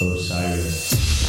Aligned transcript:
Osiris. 0.00 1.20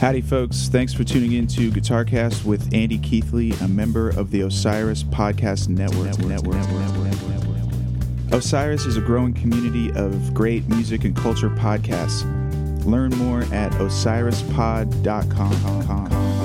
Howdy, 0.00 0.20
folks. 0.20 0.68
Thanks 0.68 0.92
for 0.92 1.04
tuning 1.04 1.32
in 1.32 1.46
to 1.48 1.70
GuitarCast 1.70 2.44
with 2.44 2.74
Andy 2.74 2.98
Keithley, 2.98 3.52
a 3.62 3.68
member 3.68 4.10
of 4.10 4.30
the 4.30 4.42
Osiris 4.42 5.02
Podcast 5.02 5.68
Network. 5.68 6.18
Network. 6.18 6.62
Osiris 8.30 8.84
is 8.84 8.98
a 8.98 9.00
growing 9.00 9.32
community 9.32 9.90
of 9.92 10.34
great 10.34 10.68
music 10.68 11.04
and 11.04 11.16
culture 11.16 11.48
podcasts. 11.48 12.24
Learn 12.84 13.10
more 13.16 13.44
at 13.54 13.72
osirispod.com. 13.72 16.35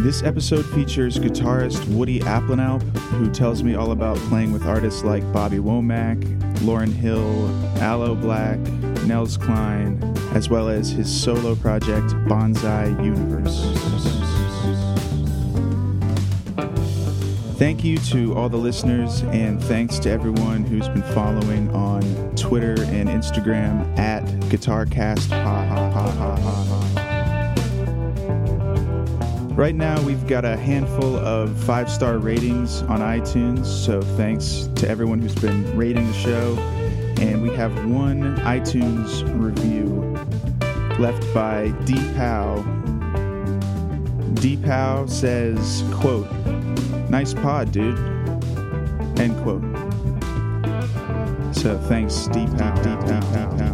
This 0.00 0.22
episode 0.22 0.64
features 0.64 1.18
guitarist 1.18 1.86
Woody 1.88 2.20
Aplanalp, 2.20 2.80
who 3.10 3.30
tells 3.30 3.62
me 3.62 3.74
all 3.74 3.92
about 3.92 4.16
playing 4.16 4.50
with 4.50 4.64
artists 4.64 5.04
like 5.04 5.30
Bobby 5.30 5.58
Womack, 5.58 6.18
Lauryn 6.60 6.90
Hill, 6.90 7.46
Aloe 7.82 8.16
Blacc, 8.16 8.58
Nels 9.06 9.36
Cline, 9.36 10.02
as 10.32 10.48
well 10.48 10.70
as 10.70 10.90
his 10.90 11.08
solo 11.14 11.54
project 11.54 12.06
Bonsai 12.26 12.88
Universe. 13.04 13.60
Thank 17.58 17.84
you 17.84 17.98
to 17.98 18.34
all 18.34 18.48
the 18.48 18.56
listeners, 18.56 19.20
and 19.24 19.62
thanks 19.62 19.98
to 19.98 20.10
everyone 20.10 20.64
who's 20.64 20.88
been 20.88 21.02
following 21.12 21.68
on 21.74 22.00
Twitter 22.36 22.82
and 22.84 23.06
Instagram 23.10 23.98
at 23.98 24.24
GuitarCast. 24.48 25.28
Right 29.52 29.74
now, 29.74 30.00
we've 30.02 30.26
got 30.26 30.44
a 30.44 30.56
handful 30.56 31.16
of 31.16 31.54
five 31.64 31.90
star 31.90 32.18
ratings 32.18 32.82
on 32.82 33.00
iTunes, 33.00 33.66
so 33.66 34.00
thanks 34.00 34.70
to 34.76 34.88
everyone 34.88 35.20
who's 35.20 35.34
been 35.34 35.76
rating 35.76 36.06
the 36.06 36.14
show. 36.14 36.56
And 37.20 37.42
we 37.42 37.50
have 37.50 37.72
one 37.84 38.36
iTunes 38.38 39.22
review 39.38 39.90
left 40.98 41.22
by 41.34 41.68
Deepow. 41.84 42.64
Deepow 44.36 45.10
says, 45.10 45.84
quote, 45.92 46.30
nice 47.10 47.34
pod, 47.34 47.72
dude. 47.72 47.98
End 49.18 49.36
quote. 49.42 49.62
So 51.54 51.76
thanks, 51.88 52.28
Deepow. 52.28 52.82
Deepow. 52.82 53.69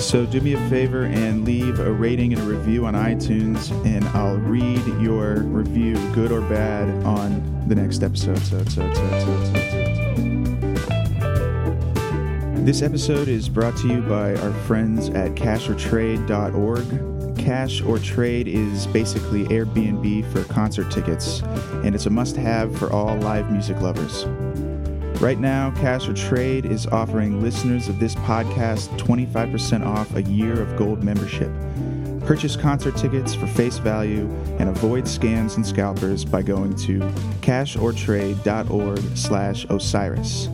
So 0.00 0.26
do 0.26 0.40
me 0.40 0.54
a 0.54 0.70
favor 0.70 1.04
and 1.04 1.44
leave 1.44 1.78
a 1.78 1.92
rating 1.92 2.32
and 2.32 2.42
a 2.42 2.44
review 2.44 2.86
on 2.86 2.94
iTunes, 2.94 3.70
and 3.84 4.02
I'll 4.08 4.38
read 4.38 4.84
your 5.00 5.42
review, 5.42 5.94
good 6.14 6.32
or 6.32 6.40
bad, 6.40 6.88
on 7.04 7.68
the 7.68 7.74
next 7.74 8.02
episode. 8.02 8.38
So, 8.38 8.64
so, 8.64 8.64
so, 8.64 8.94
so, 8.94 9.44
so, 9.44 9.54
so. 9.54 9.60
This 12.64 12.80
episode 12.82 13.28
is 13.28 13.48
brought 13.48 13.76
to 13.78 13.88
you 13.88 14.00
by 14.00 14.34
our 14.36 14.52
friends 14.64 15.08
at 15.10 15.36
cashortrade.org. 15.36 17.38
Cash 17.38 17.82
or 17.82 17.98
Trade 17.98 18.48
is 18.48 18.86
basically 18.88 19.44
Airbnb 19.44 20.32
for 20.32 20.42
concert 20.52 20.90
tickets, 20.90 21.42
and 21.84 21.94
it's 21.94 22.06
a 22.06 22.10
must 22.10 22.34
have 22.36 22.76
for 22.78 22.92
all 22.92 23.16
live 23.18 23.50
music 23.50 23.80
lovers. 23.80 24.24
Right 25.20 25.38
now, 25.38 25.70
Cash 25.72 26.08
or 26.08 26.14
Trade 26.14 26.64
is 26.64 26.86
offering 26.86 27.42
listeners 27.42 27.88
of 27.88 28.00
this 28.00 28.14
podcast 28.14 28.88
25% 28.98 29.84
off 29.84 30.14
a 30.14 30.22
year 30.22 30.62
of 30.62 30.74
gold 30.78 31.04
membership. 31.04 31.52
Purchase 32.24 32.56
concert 32.56 32.96
tickets 32.96 33.34
for 33.34 33.46
face 33.46 33.76
value 33.76 34.30
and 34.58 34.70
avoid 34.70 35.04
scams 35.04 35.56
and 35.56 35.66
scalpers 35.66 36.24
by 36.24 36.40
going 36.40 36.74
to 36.76 37.00
cashortrade.org 37.42 39.16
slash 39.16 39.66
Osiris. 39.68 40.48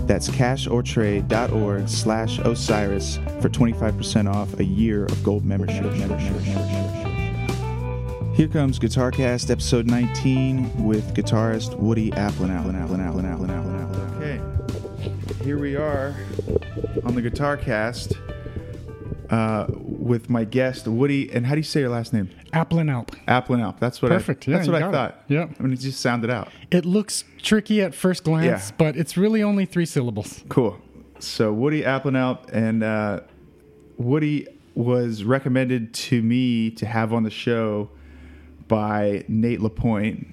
That's 0.00 0.28
cashortrade.org 0.28 1.88
slash 1.88 2.38
Osiris 2.40 3.16
for 3.40 3.48
25% 3.48 4.30
off 4.34 4.60
a 4.60 4.64
year 4.64 5.06
of 5.06 5.24
gold 5.24 5.46
membership. 5.46 5.90
Here 8.34 8.48
comes 8.48 8.78
GuitarCast 8.78 9.50
episode 9.50 9.86
19 9.86 10.84
with 10.84 11.14
guitarist 11.14 11.78
Woody 11.78 12.10
Aplanalp. 12.10 12.66
Okay, 13.46 13.71
here 15.42 15.58
we 15.58 15.76
are 15.76 16.14
on 17.04 17.14
the 17.14 17.22
GuitarCast 17.22 18.16
uh, 19.30 19.66
with 19.76 20.30
my 20.30 20.44
guest 20.44 20.86
Woody. 20.86 21.30
And 21.32 21.46
how 21.46 21.54
do 21.54 21.58
you 21.58 21.64
say 21.64 21.80
your 21.80 21.88
last 21.88 22.12
name? 22.12 22.30
Aplanalp. 22.52 23.08
Aplanalp. 23.26 23.78
That's 23.80 24.00
what 24.02 24.10
Perfect. 24.10 24.46
I. 24.48 24.50
Yeah, 24.52 24.56
that's 24.58 24.68
what 24.68 24.82
I 24.82 24.90
thought. 24.90 25.24
it. 25.28 25.34
Yep. 25.34 25.50
I 25.58 25.62
mean, 25.62 25.72
it 25.72 25.80
just 25.80 26.00
sounded 26.00 26.30
out. 26.30 26.48
It 26.70 26.84
looks 26.84 27.24
tricky 27.42 27.80
at 27.82 27.94
first 27.94 28.24
glance, 28.24 28.70
Yeah. 28.70 28.74
but 28.78 28.96
it's 28.96 29.16
really 29.16 29.42
only 29.42 29.64
three 29.66 29.86
syllables. 29.86 30.44
Cool. 30.48 30.78
So 31.18 31.52
Woody 31.52 31.82
Aplanalp 31.82 32.50
and 32.52 32.82
uh, 32.82 33.20
Woody 33.96 34.46
was 34.74 35.24
recommended 35.24 35.92
to 35.94 36.22
me 36.22 36.70
to 36.72 36.86
have 36.86 37.12
on 37.12 37.22
the 37.24 37.30
show 37.30 37.90
by 38.68 39.24
Nate 39.28 39.60
Lapointe, 39.60 40.26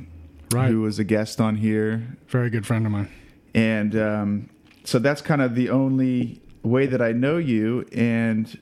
Right. 0.51 0.69
who 0.69 0.81
was 0.81 0.97
a 0.99 1.03
guest 1.03 1.39
on 1.41 1.55
here, 1.57 2.17
Very 2.27 2.49
good 2.49 2.65
friend 2.65 2.85
of 2.85 2.91
mine. 2.91 3.09
and 3.53 3.95
um, 3.95 4.49
so 4.89 4.97
that's 4.99 5.21
kind 5.21 5.41
of 5.41 5.53
the 5.55 5.69
only 5.69 6.41
way 6.63 6.85
that 6.87 7.01
I 7.01 7.11
know 7.11 7.37
you. 7.37 7.85
And 7.93 8.59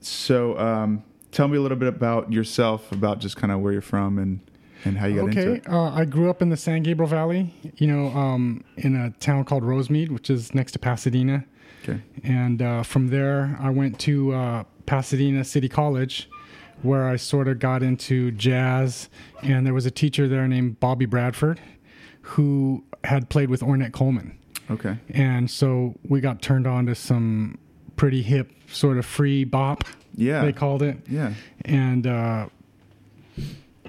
so, 0.00 0.58
um, 0.58 1.02
tell 1.30 1.46
me 1.48 1.58
a 1.58 1.60
little 1.60 1.76
bit 1.76 1.88
about 1.88 2.32
yourself, 2.32 2.90
about 2.92 3.20
just 3.20 3.36
kind 3.36 3.52
of 3.52 3.60
where 3.60 3.72
you're 3.72 3.82
from 3.82 4.18
and 4.18 4.40
and 4.84 4.96
how 4.96 5.06
you 5.08 5.16
got 5.16 5.28
into 5.28 5.40
Okay. 5.40 5.56
it. 5.58 5.68
Uh, 5.68 5.90
I 5.92 6.04
grew 6.04 6.30
up 6.30 6.40
in 6.40 6.50
the 6.50 6.56
San 6.56 6.84
Gabriel 6.84 7.08
Valley, 7.08 7.52
you 7.78 7.86
know, 7.88 8.06
um, 8.16 8.62
in 8.76 8.94
a 8.94 9.10
town 9.18 9.44
called 9.44 9.64
Rosemead, 9.64 10.08
which 10.10 10.30
is 10.30 10.54
next 10.54 10.72
to 10.72 10.78
Pasadena. 10.78 11.44
Okay. 11.82 12.00
And 12.22 12.62
uh, 12.62 12.82
from 12.84 13.08
there, 13.08 13.56
I 13.60 13.70
went 13.70 13.98
to 14.00 14.32
uh, 14.32 14.64
Pasadena 14.86 15.44
City 15.44 15.68
College, 15.68 16.30
where 16.82 17.08
I 17.08 17.16
sort 17.16 17.48
of 17.48 17.58
got 17.58 17.82
into 17.82 18.30
jazz. 18.30 19.08
And 19.42 19.66
there 19.66 19.74
was 19.74 19.84
a 19.84 19.90
teacher 19.90 20.28
there 20.28 20.46
named 20.46 20.78
Bobby 20.78 21.06
Bradford, 21.06 21.60
who 22.22 22.84
had 23.02 23.28
played 23.30 23.50
with 23.50 23.60
Ornette 23.62 23.92
Coleman. 23.92 24.38
Okay. 24.70 24.98
And 25.10 25.50
so 25.50 25.94
we 26.08 26.20
got 26.20 26.42
turned 26.42 26.66
on 26.66 26.86
to 26.86 26.94
some 26.94 27.58
pretty 27.96 28.22
hip, 28.22 28.50
sort 28.70 28.98
of 28.98 29.06
free 29.06 29.44
bop, 29.44 29.84
Yeah. 30.14 30.44
they 30.44 30.52
called 30.52 30.82
it. 30.82 30.98
yeah. 31.08 31.32
And, 31.64 32.06
uh, 32.06 32.48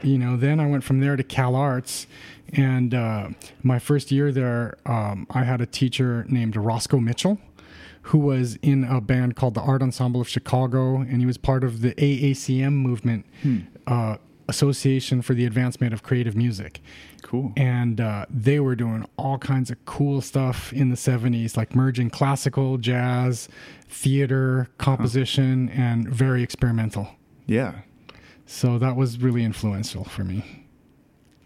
you 0.01 0.17
know, 0.17 0.37
then 0.37 0.59
I 0.59 0.67
went 0.67 0.83
from 0.83 0.99
there 0.99 1.15
to 1.15 1.23
Cal 1.23 1.55
Arts. 1.55 2.07
And 2.53 2.93
uh, 2.93 3.29
my 3.61 3.77
first 3.79 4.11
year 4.11 4.31
there, 4.31 4.77
um, 4.85 5.27
I 5.29 5.43
had 5.43 5.61
a 5.61 5.65
teacher 5.65 6.25
named 6.29 6.55
Roscoe 6.55 6.99
Mitchell, 6.99 7.39
who 8.03 8.17
was 8.17 8.55
in 8.63 8.83
a 8.85 9.01
band 9.01 9.35
called 9.35 9.53
the 9.53 9.61
Art 9.61 9.81
Ensemble 9.83 10.21
of 10.21 10.27
Chicago. 10.29 10.97
And 11.01 11.19
he 11.19 11.25
was 11.25 11.37
part 11.37 11.63
of 11.63 11.81
the 11.81 11.91
AACM 11.95 12.73
movement, 12.73 13.25
uh, 13.85 14.17
Association 14.49 15.21
for 15.21 15.33
the 15.33 15.45
Advancement 15.45 15.93
of 15.93 16.03
Creative 16.03 16.35
Music 16.35 16.81
Cool. 17.21 17.53
and 17.55 18.01
uh, 18.01 18.25
they 18.29 18.59
were 18.59 18.75
doing 18.75 19.05
all 19.17 19.37
kinds 19.37 19.69
of 19.71 19.77
cool 19.85 20.19
stuff 20.21 20.73
in 20.73 20.89
the 20.89 20.95
70s 20.95 21.55
like 21.55 21.75
merging 21.75 22.09
classical 22.09 22.77
jazz 22.77 23.47
theater 23.87 24.67
composition 24.77 25.69
and 25.69 26.07
very 26.09 26.41
experimental 26.43 27.07
Yeah. 27.45 27.73
so 28.45 28.77
that 28.79 28.95
was 28.95 29.19
really 29.19 29.43
influential 29.43 30.03
for 30.03 30.23
me 30.23 30.65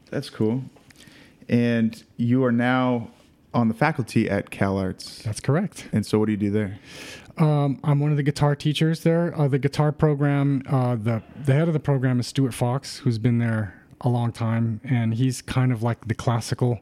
That's 0.10 0.30
cool. 0.30 0.64
And 1.50 2.02
you 2.18 2.44
are 2.46 2.52
now 2.52 3.10
on 3.54 3.68
the 3.68 3.74
faculty 3.74 4.30
at 4.30 4.50
Cal 4.50 4.78
Arts. 4.78 5.22
that's 5.24 5.40
correct 5.40 5.88
And 5.92 6.06
so, 6.06 6.18
what 6.20 6.26
do 6.28 6.32
you 6.32 6.38
do 6.38 6.50
there? 6.52 6.80
Um, 7.38 7.80
i'm 7.84 8.00
one 8.00 8.12
of 8.12 8.18
the 8.18 8.24
guitar 8.24 8.56
teachers 8.56 9.02
there. 9.02 9.34
Uh, 9.40 9.48
the 9.48 9.60
guitar 9.60 9.92
program 9.92 10.64
uh, 10.70 10.96
the, 10.96 11.22
the 11.46 11.54
head 11.54 11.68
of 11.68 11.74
the 11.74 11.80
program 11.80 12.20
is 12.20 12.28
stuart 12.28 12.54
fox 12.54 12.98
who's 13.00 13.18
been 13.18 13.38
there 13.40 13.80
a 14.02 14.10
long 14.10 14.32
time 14.32 14.82
and 14.84 15.14
he's 15.16 15.42
kind 15.42 15.72
of 15.72 15.82
like 15.82 16.08
the 16.08 16.14
classical 16.14 16.82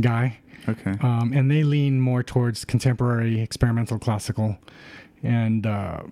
guy. 0.00 0.38
Okay. 0.68 0.94
um, 1.00 1.32
and 1.34 1.50
they 1.50 1.64
lean 1.64 2.00
more 2.00 2.22
towards 2.22 2.64
contemporary 2.64 3.40
experimental 3.40 3.98
classical. 3.98 4.58
And 5.24 5.66
uh, 5.66 6.02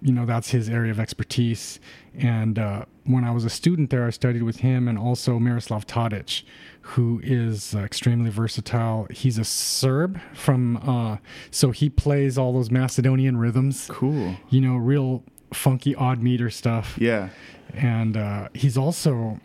you 0.00 0.12
know 0.12 0.24
that's 0.26 0.50
his 0.50 0.68
area 0.68 0.90
of 0.92 1.00
expertise 1.00 1.80
and 2.18 2.58
uh, 2.58 2.84
when 3.04 3.24
i 3.24 3.30
was 3.30 3.44
a 3.44 3.50
student 3.50 3.90
there 3.90 4.06
i 4.06 4.10
studied 4.10 4.42
with 4.42 4.58
him 4.58 4.86
and 4.88 4.96
also 4.98 5.38
miroslav 5.38 5.86
tadic 5.86 6.42
who 6.82 7.20
is 7.24 7.74
uh, 7.74 7.78
extremely 7.80 8.30
versatile 8.30 9.06
he's 9.10 9.38
a 9.38 9.44
serb 9.44 10.20
from 10.34 10.76
uh, 10.78 11.16
so 11.50 11.70
he 11.72 11.88
plays 11.90 12.38
all 12.38 12.52
those 12.52 12.70
macedonian 12.70 13.36
rhythms 13.36 13.86
cool. 13.90 14.36
you 14.50 14.60
know 14.60 14.76
real 14.76 15.22
funky 15.52 15.94
odd 15.96 16.22
meter 16.22 16.48
stuff 16.50 16.96
Yeah. 16.98 17.30
and 17.74 18.16
uh, 18.16 18.48
he's 18.54 18.76
also 18.78 19.40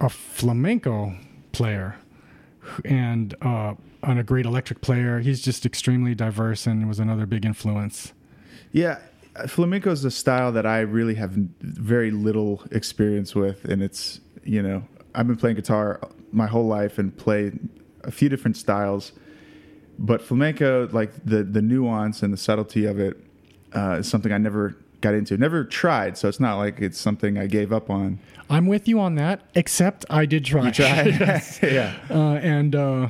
a 0.00 0.08
flamenco 0.08 1.14
player 1.52 1.96
and 2.84 3.34
uh, 3.42 3.74
and 4.04 4.18
a 4.18 4.22
great 4.24 4.46
electric 4.46 4.80
player. 4.80 5.20
He's 5.20 5.40
just 5.40 5.64
extremely 5.64 6.14
diverse 6.14 6.66
and 6.66 6.88
was 6.88 6.98
another 6.98 7.24
big 7.24 7.44
influence. 7.44 8.12
Yeah. 8.72 8.98
Flamenco 9.46 9.90
is 9.90 10.04
a 10.04 10.10
style 10.10 10.52
that 10.52 10.66
I 10.66 10.80
really 10.80 11.14
have 11.14 11.32
very 11.60 12.10
little 12.10 12.62
experience 12.70 13.34
with. 13.34 13.64
And 13.64 13.82
it's, 13.82 14.20
you 14.44 14.62
know, 14.62 14.82
I've 15.14 15.26
been 15.26 15.36
playing 15.36 15.56
guitar 15.56 16.00
my 16.32 16.46
whole 16.46 16.66
life 16.66 16.98
and 16.98 17.16
play 17.16 17.52
a 18.04 18.10
few 18.10 18.28
different 18.28 18.56
styles, 18.56 19.12
but 19.98 20.22
flamenco, 20.22 20.88
like 20.92 21.12
the 21.24 21.42
the 21.44 21.62
nuance 21.62 22.22
and 22.22 22.32
the 22.32 22.36
subtlety 22.36 22.86
of 22.86 22.98
it, 22.98 23.16
uh, 23.74 23.98
is 24.00 24.08
something 24.08 24.32
I 24.32 24.38
never 24.38 24.76
got 25.00 25.14
into. 25.14 25.36
Never 25.36 25.64
tried, 25.64 26.16
so 26.16 26.28
it's 26.28 26.40
not 26.40 26.56
like 26.56 26.80
it's 26.80 26.98
something 26.98 27.38
I 27.38 27.46
gave 27.46 27.72
up 27.72 27.90
on. 27.90 28.18
I'm 28.48 28.66
with 28.66 28.88
you 28.88 29.00
on 29.00 29.14
that, 29.16 29.42
except 29.54 30.04
I 30.10 30.26
did 30.26 30.44
try. 30.44 30.66
You 30.66 30.72
tried, 30.72 31.06
yeah. 31.62 31.94
uh, 32.10 32.34
and 32.36 32.74
uh, 32.74 33.08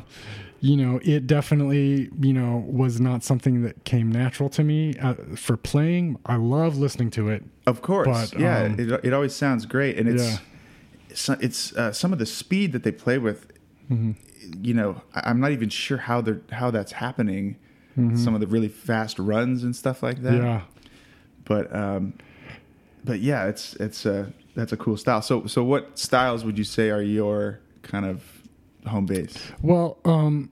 you 0.65 0.77
know 0.77 1.01
it 1.03 1.27
definitely 1.27 2.09
you 2.21 2.33
know 2.33 2.65
was 2.69 3.01
not 3.01 3.23
something 3.25 3.63
that 3.63 3.85
came 3.85 4.11
natural 4.13 4.49
to 4.49 4.63
me 4.63 4.97
uh, 4.99 5.15
for 5.35 5.57
playing 5.57 6.17
i 6.27 6.37
love 6.37 6.79
listening 6.79 7.11
to 7.11 7.29
it 7.29 7.43
Of 7.67 7.83
course, 7.83 8.31
But, 8.31 8.41
yeah. 8.41 8.63
um, 8.65 8.79
it, 8.79 8.89
it 9.05 9.13
always 9.13 9.35
sounds 9.35 9.67
great, 9.67 9.99
and 9.99 10.09
it's 10.09 10.23
Yeah. 10.25 10.39
it's, 11.11 11.29
it's 11.47 11.77
uh, 11.77 11.93
some 11.93 12.13
of 12.13 12.19
the 12.19 12.27
speed 12.27 12.73
that 12.73 12.83
they 12.85 12.93
play 12.93 13.19
with. 13.19 13.41
Mm-hmm. 13.91 14.13
You 14.65 14.75
know, 14.75 15.03
I'm 15.15 15.41
not 15.41 15.51
even 15.53 15.69
sure 15.69 15.99
how 15.99 16.21
they're 16.21 16.41
how 16.51 16.71
that's 16.71 16.93
happening. 16.93 17.57
Some 18.17 18.35
of 18.35 18.41
the 18.41 18.47
really 18.47 18.69
fast 18.69 19.19
runs 19.19 19.63
and 19.65 19.77
stuff 19.77 20.03
like 20.03 20.23
that. 20.23 20.33
Mm-hmm. 20.33 20.47
yeah 20.47 20.61
But 21.45 21.75
um, 21.75 22.15
but 23.05 23.21
yeah, 23.21 23.47
it's 23.49 23.75
it's 23.77 24.07
uh, 24.07 24.31
that's 24.57 24.73
a 24.73 24.77
cool 24.77 24.97
style. 24.97 25.23
So 25.23 25.47
so 25.47 25.63
what 25.63 25.99
styles 25.99 26.45
would 26.45 26.57
you 26.57 26.65
say 26.65 26.89
are 26.91 27.03
your 27.03 27.61
kind 27.83 28.07
of 28.07 28.42
home 28.87 29.07
base? 29.07 29.37
well 29.63 29.99
um 30.05 30.51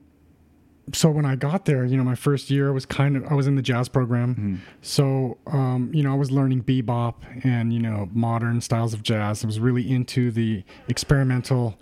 so 0.93 1.09
when 1.09 1.25
i 1.25 1.35
got 1.35 1.65
there 1.65 1.85
you 1.85 1.95
know 1.95 2.03
my 2.03 2.15
first 2.15 2.49
year 2.49 2.73
was 2.73 2.85
kind 2.85 3.15
of 3.15 3.25
i 3.27 3.33
was 3.33 3.47
in 3.47 3.55
the 3.55 3.61
jazz 3.61 3.87
program 3.87 4.61
so 4.81 5.37
um 5.47 5.89
you 5.93 6.03
know 6.03 6.11
i 6.11 6.15
was 6.15 6.31
learning 6.31 6.61
bebop 6.63 7.15
and 7.45 7.71
you 7.73 7.79
know 7.79 8.09
modern 8.13 8.59
styles 8.59 8.93
of 8.93 9.01
jazz 9.03 9.43
i 9.43 9.47
was 9.47 9.59
really 9.59 9.89
into 9.89 10.31
the 10.31 10.63
experimental 10.89 11.77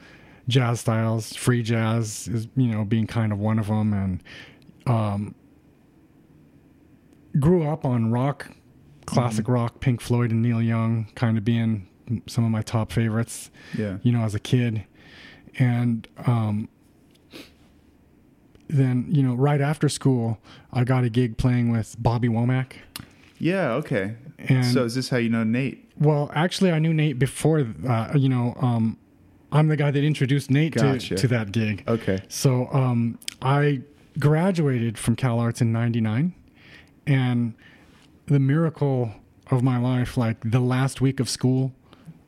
jazz 0.47 0.81
styles 0.81 1.33
free 1.35 1.63
jazz 1.63 2.27
is 2.27 2.47
you 2.55 2.67
know 2.67 2.83
being 2.83 3.07
kind 3.07 3.31
of 3.31 3.39
one 3.39 3.57
of 3.57 3.67
them 3.67 3.93
and 3.93 4.23
um 4.85 5.33
grew 7.39 7.67
up 7.67 7.85
on 7.85 8.11
rock 8.11 8.51
classic 9.05 9.47
rock 9.47 9.79
pink 9.79 10.01
floyd 10.01 10.31
and 10.31 10.41
neil 10.41 10.61
young 10.61 11.07
kind 11.15 11.37
of 11.37 11.43
being 11.45 11.87
some 12.27 12.43
of 12.43 12.51
my 12.51 12.61
top 12.63 12.91
favorites 12.91 13.51
Yeah. 13.77 13.97
you 14.01 14.11
know, 14.11 14.21
as 14.21 14.33
a 14.33 14.39
kid. 14.39 14.83
And 15.59 16.07
um, 16.25 16.69
then, 18.67 19.05
you 19.09 19.21
know, 19.21 19.35
right 19.35 19.61
after 19.61 19.89
school, 19.89 20.39
I 20.73 20.83
got 20.83 21.03
a 21.03 21.09
gig 21.09 21.37
playing 21.37 21.71
with 21.71 21.95
Bobby 21.99 22.27
Womack. 22.29 22.73
Yeah. 23.37 23.73
Okay. 23.73 24.15
And 24.39 24.65
so 24.65 24.85
is 24.85 24.95
this 24.95 25.09
how 25.09 25.17
you 25.17 25.29
know 25.29 25.43
Nate? 25.43 25.85
well, 25.99 26.31
actually, 26.33 26.71
I 26.71 26.79
knew 26.79 26.93
Nate 26.93 27.19
before, 27.19 27.67
uh, 27.87 28.13
you 28.15 28.29
know, 28.29 28.55
um, 28.61 28.97
I'm 29.51 29.67
the 29.67 29.75
guy 29.75 29.91
that 29.91 30.03
introduced 30.03 30.49
Nate 30.49 30.75
Gotcha. 30.75 31.09
to, 31.09 31.15
to 31.15 31.27
that 31.27 31.51
gig. 31.51 31.83
Okay. 31.87 32.19
So 32.29 32.69
um, 32.71 33.19
I 33.41 33.81
graduated 34.17 34.97
from 34.97 35.15
Cal 35.15 35.39
Arts 35.39 35.61
in 35.61 35.71
99. 35.71 36.33
And 37.05 37.53
the 38.27 38.39
miracle 38.39 39.11
of 39.49 39.63
my 39.63 39.77
life, 39.77 40.15
like 40.15 40.37
the 40.49 40.59
last 40.59 41.01
week 41.01 41.19
of 41.19 41.27
school, 41.27 41.73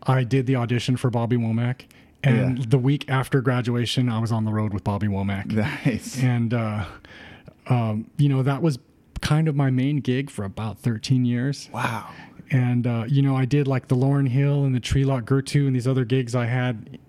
I 0.04 0.24
did 0.24 0.48
the 0.48 0.56
audition 0.56 0.98
for 0.98 1.10
Bobby 1.10 1.38
Womack. 1.38 1.84
And 2.24 2.60
Yeah. 2.60 2.66
the 2.70 2.78
week 2.78 3.06
after 3.10 3.42
graduation, 3.42 4.10
I 4.10 4.20
was 4.20 4.32
on 4.32 4.46
the 4.46 4.52
road 4.52 4.74
with 4.74 4.84
Bobby 4.84 5.08
Womack. 5.08 5.48
Nice. 5.86 6.22
And, 6.22 6.54
uh, 6.54 6.86
um, 7.68 8.06
you 8.18 8.30
know, 8.30 8.44
that 8.44 8.62
was 8.62 8.80
kind 9.22 9.48
of 9.48 9.56
my 9.56 9.70
main 9.70 9.98
gig 9.98 10.30
for 10.30 10.44
about 10.46 10.80
13 10.80 11.26
years. 11.26 11.70
Wow. 11.74 12.10
And, 12.52 12.86
uh, 12.86 13.06
you 13.08 13.22
know, 13.22 13.36
I 13.36 13.46
did 13.46 13.68
like 13.68 13.88
the 13.88 13.96
Lauryn 13.96 14.28
Hill 14.28 14.66
and 14.66 14.76
the 14.76 14.80
Trilok 14.80 15.24
Gurtu 15.24 15.68
and 15.68 15.76
these 15.76 15.88
other 15.88 16.04
gigs 16.06 16.36
I 16.36 16.48
had 16.48 17.00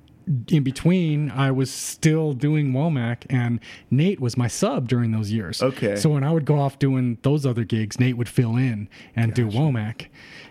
in 0.48 0.62
between. 0.62 1.30
I 1.30 1.50
was 1.50 1.70
still 1.70 2.32
doing 2.32 2.72
Womack, 2.72 3.24
and 3.30 3.60
Nate 3.90 4.20
was 4.20 4.36
my 4.36 4.48
sub 4.48 4.88
during 4.88 5.10
those 5.12 5.30
years. 5.32 5.62
Okay. 5.62 5.96
So 5.96 6.10
when 6.10 6.24
I 6.24 6.32
would 6.32 6.44
go 6.44 6.58
off 6.58 6.78
doing 6.78 7.18
those 7.22 7.44
other 7.46 7.64
gigs, 7.64 7.98
Nate 8.00 8.16
would 8.16 8.28
fill 8.28 8.56
in 8.56 8.88
and 9.16 9.34
do 9.34 9.46
Womack. 9.48 10.06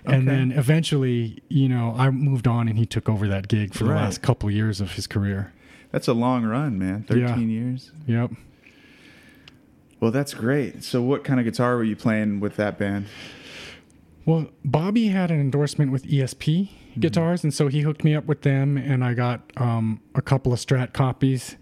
And 0.06 0.15
Okay. 0.15 0.25
then 0.25 0.51
eventually, 0.51 1.44
you 1.50 1.69
know, 1.69 1.94
I 1.97 2.09
moved 2.09 2.47
on 2.47 2.68
and 2.68 2.77
he 2.77 2.85
took 2.85 3.07
over 3.07 3.27
that 3.27 3.47
gig 3.47 3.73
for 3.73 3.83
the 3.83 3.91
last 3.91 4.21
couple 4.21 4.50
years 4.50 4.81
of 4.81 4.94
his 4.94 5.06
career. 5.07 5.53
That's 5.91 6.07
a 6.07 6.13
long 6.13 6.44
run, 6.45 6.79
man. 6.79 7.06
Yeah. 7.09 7.27
Thirteen 7.27 7.50
years. 7.50 7.91
Yep. 8.07 8.31
Well, 10.00 10.09
that's 10.12 10.33
great. 10.33 10.83
So, 10.83 11.01
what 11.01 11.23
kind 11.23 11.39
of 11.39 11.45
guitar 11.45 11.75
were 11.75 11.83
you 11.83 11.95
playing 11.95 12.39
with 12.39 12.56
that 12.56 12.79
band? 12.79 13.06
Well, 14.25 14.47
Bobby 14.63 15.07
had 15.07 15.31
an 15.31 15.39
endorsement 15.39 15.91
with 15.91 16.03
ESP 16.03 16.69
guitars, 17.00 17.44
and 17.44 17.53
so 17.53 17.68
he 17.68 17.81
hooked 17.81 18.03
me 18.03 18.13
up 18.15 18.25
with 18.25 18.41
them, 18.41 18.77
and 18.77 19.03
I 19.03 19.13
got 19.13 19.41
um, 19.57 20.01
a 20.13 20.21
couple 20.21 20.53
of 20.53 20.59
Strat 20.59 20.94
copies 20.94 21.56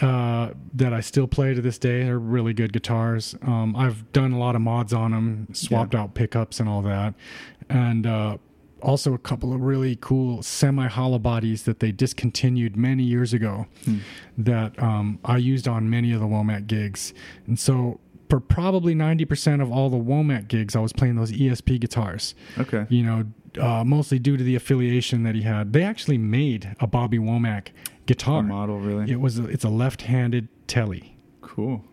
uh, 0.00 0.50
that 0.74 0.92
I 0.92 1.00
still 1.00 1.28
play 1.28 1.54
to 1.54 1.60
this 1.60 1.78
day. 1.78 2.04
They're 2.04 2.18
really 2.18 2.52
good 2.54 2.72
guitars. 2.72 3.34
Um, 3.42 3.76
I've 3.76 4.10
done 4.12 4.32
a 4.32 4.38
lot 4.38 4.56
of 4.56 4.62
mods 4.62 4.92
on 4.92 5.12
them, 5.12 5.48
swapped 5.52 5.94
out 5.94 6.14
pickups 6.14 6.58
and 6.58 6.68
all 6.68 6.82
that, 6.82 7.14
and 7.68 8.06
uh, 8.06 8.38
also 8.82 9.12
a 9.14 9.18
couple 9.18 9.52
of 9.52 9.60
really 9.60 9.96
cool 10.00 10.42
semi 10.42 10.88
hollow 10.88 11.18
bodies 11.18 11.64
that 11.64 11.80
they 11.80 11.92
discontinued 11.92 12.76
many 12.76 13.02
years 13.04 13.32
ago 13.34 13.66
that 14.38 14.82
um, 14.82 15.18
I 15.24 15.36
used 15.36 15.68
on 15.68 15.90
many 15.90 16.12
of 16.12 16.20
the 16.20 16.26
Womack 16.26 16.66
gigs, 16.66 17.14
and 17.46 17.58
so. 17.58 18.00
For 18.30 18.38
probably 18.40 18.94
90% 18.94 19.60
of 19.60 19.70
all 19.72 19.90
the 19.90 19.96
Womack 19.98 20.46
gigs, 20.48 20.76
I 20.76 20.80
was 20.80 20.92
playing 20.92 21.16
those 21.16 21.32
ESP 21.32 21.80
guitars 21.80 22.34
Okay. 22.58 22.86
you 22.88 23.02
know, 23.02 23.24
uh, 23.60 23.82
mostly 23.84 24.18
due 24.20 24.36
to 24.36 24.44
the 24.44 24.54
affiliation 24.54 25.24
that 25.24 25.34
he 25.34 25.42
had. 25.42 25.72
They 25.72 25.82
actually 25.82 26.16
made 26.18 26.74
a 26.78 26.86
Bobby 26.86 27.18
Womack 27.18 27.68
guitar. 28.06 28.38
A 28.40 28.42
model, 28.44 28.78
really? 28.78 29.10
It 29.10 29.20
was 29.20 29.38
a, 29.40 29.46
it's 29.46 29.64
a 29.64 29.68
left-handed 29.68 30.46
telly, 30.68 31.16
Cool. 31.42 31.84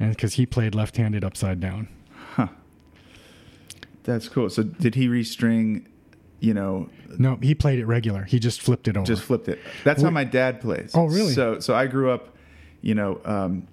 and 0.00 0.10
because 0.10 0.34
he 0.34 0.46
played 0.46 0.74
left-handed 0.74 1.22
upside 1.24 1.60
down. 1.60 1.88
Huh. 2.36 2.48
That's 4.04 4.28
cool. 4.28 4.48
So, 4.50 4.62
did 4.62 4.94
he 4.94 5.06
restring? 5.08 5.86
You 6.40 6.54
know, 6.54 6.88
No, 7.18 7.36
he 7.40 7.54
played 7.54 7.78
it 7.78 7.86
regular. 7.86 8.24
He 8.24 8.40
just 8.40 8.60
flipped 8.62 8.88
it 8.88 8.96
over. 8.96 9.06
just 9.06 9.22
flipped 9.22 9.46
it. 9.48 9.60
That's 9.84 10.02
how 10.02 10.10
my 10.10 10.24
dad 10.24 10.60
plays. 10.60 10.90
Oh, 10.94 11.04
really? 11.06 11.34
So, 11.34 11.60
so 11.60 11.72
I 11.74 11.86
grew 11.86 12.10
up, 12.10 12.34
you 12.80 12.94
know, 12.96 13.20
um, 13.24 13.68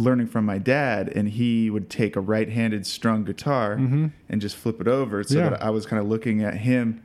learning 0.00 0.26
from 0.28 0.44
my 0.44 0.58
dad, 0.58 1.08
and 1.14 1.28
he 1.28 1.70
would 1.70 1.88
take 1.90 2.16
a 2.16 2.20
right-handed 2.20 2.86
strung 2.86 3.24
guitar 3.24 3.72
and 3.74 4.40
just 4.40 4.56
flip 4.56 4.80
it 4.80 4.88
over, 4.88 5.22
so 5.22 5.34
Mm-hmm. 5.34 5.44
Yeah. 5.44 5.50
that 5.50 5.62
I 5.62 5.70
was 5.70 5.86
kind 5.86 6.00
of 6.02 6.08
looking 6.08 6.42
at 6.42 6.54
him, 6.58 7.02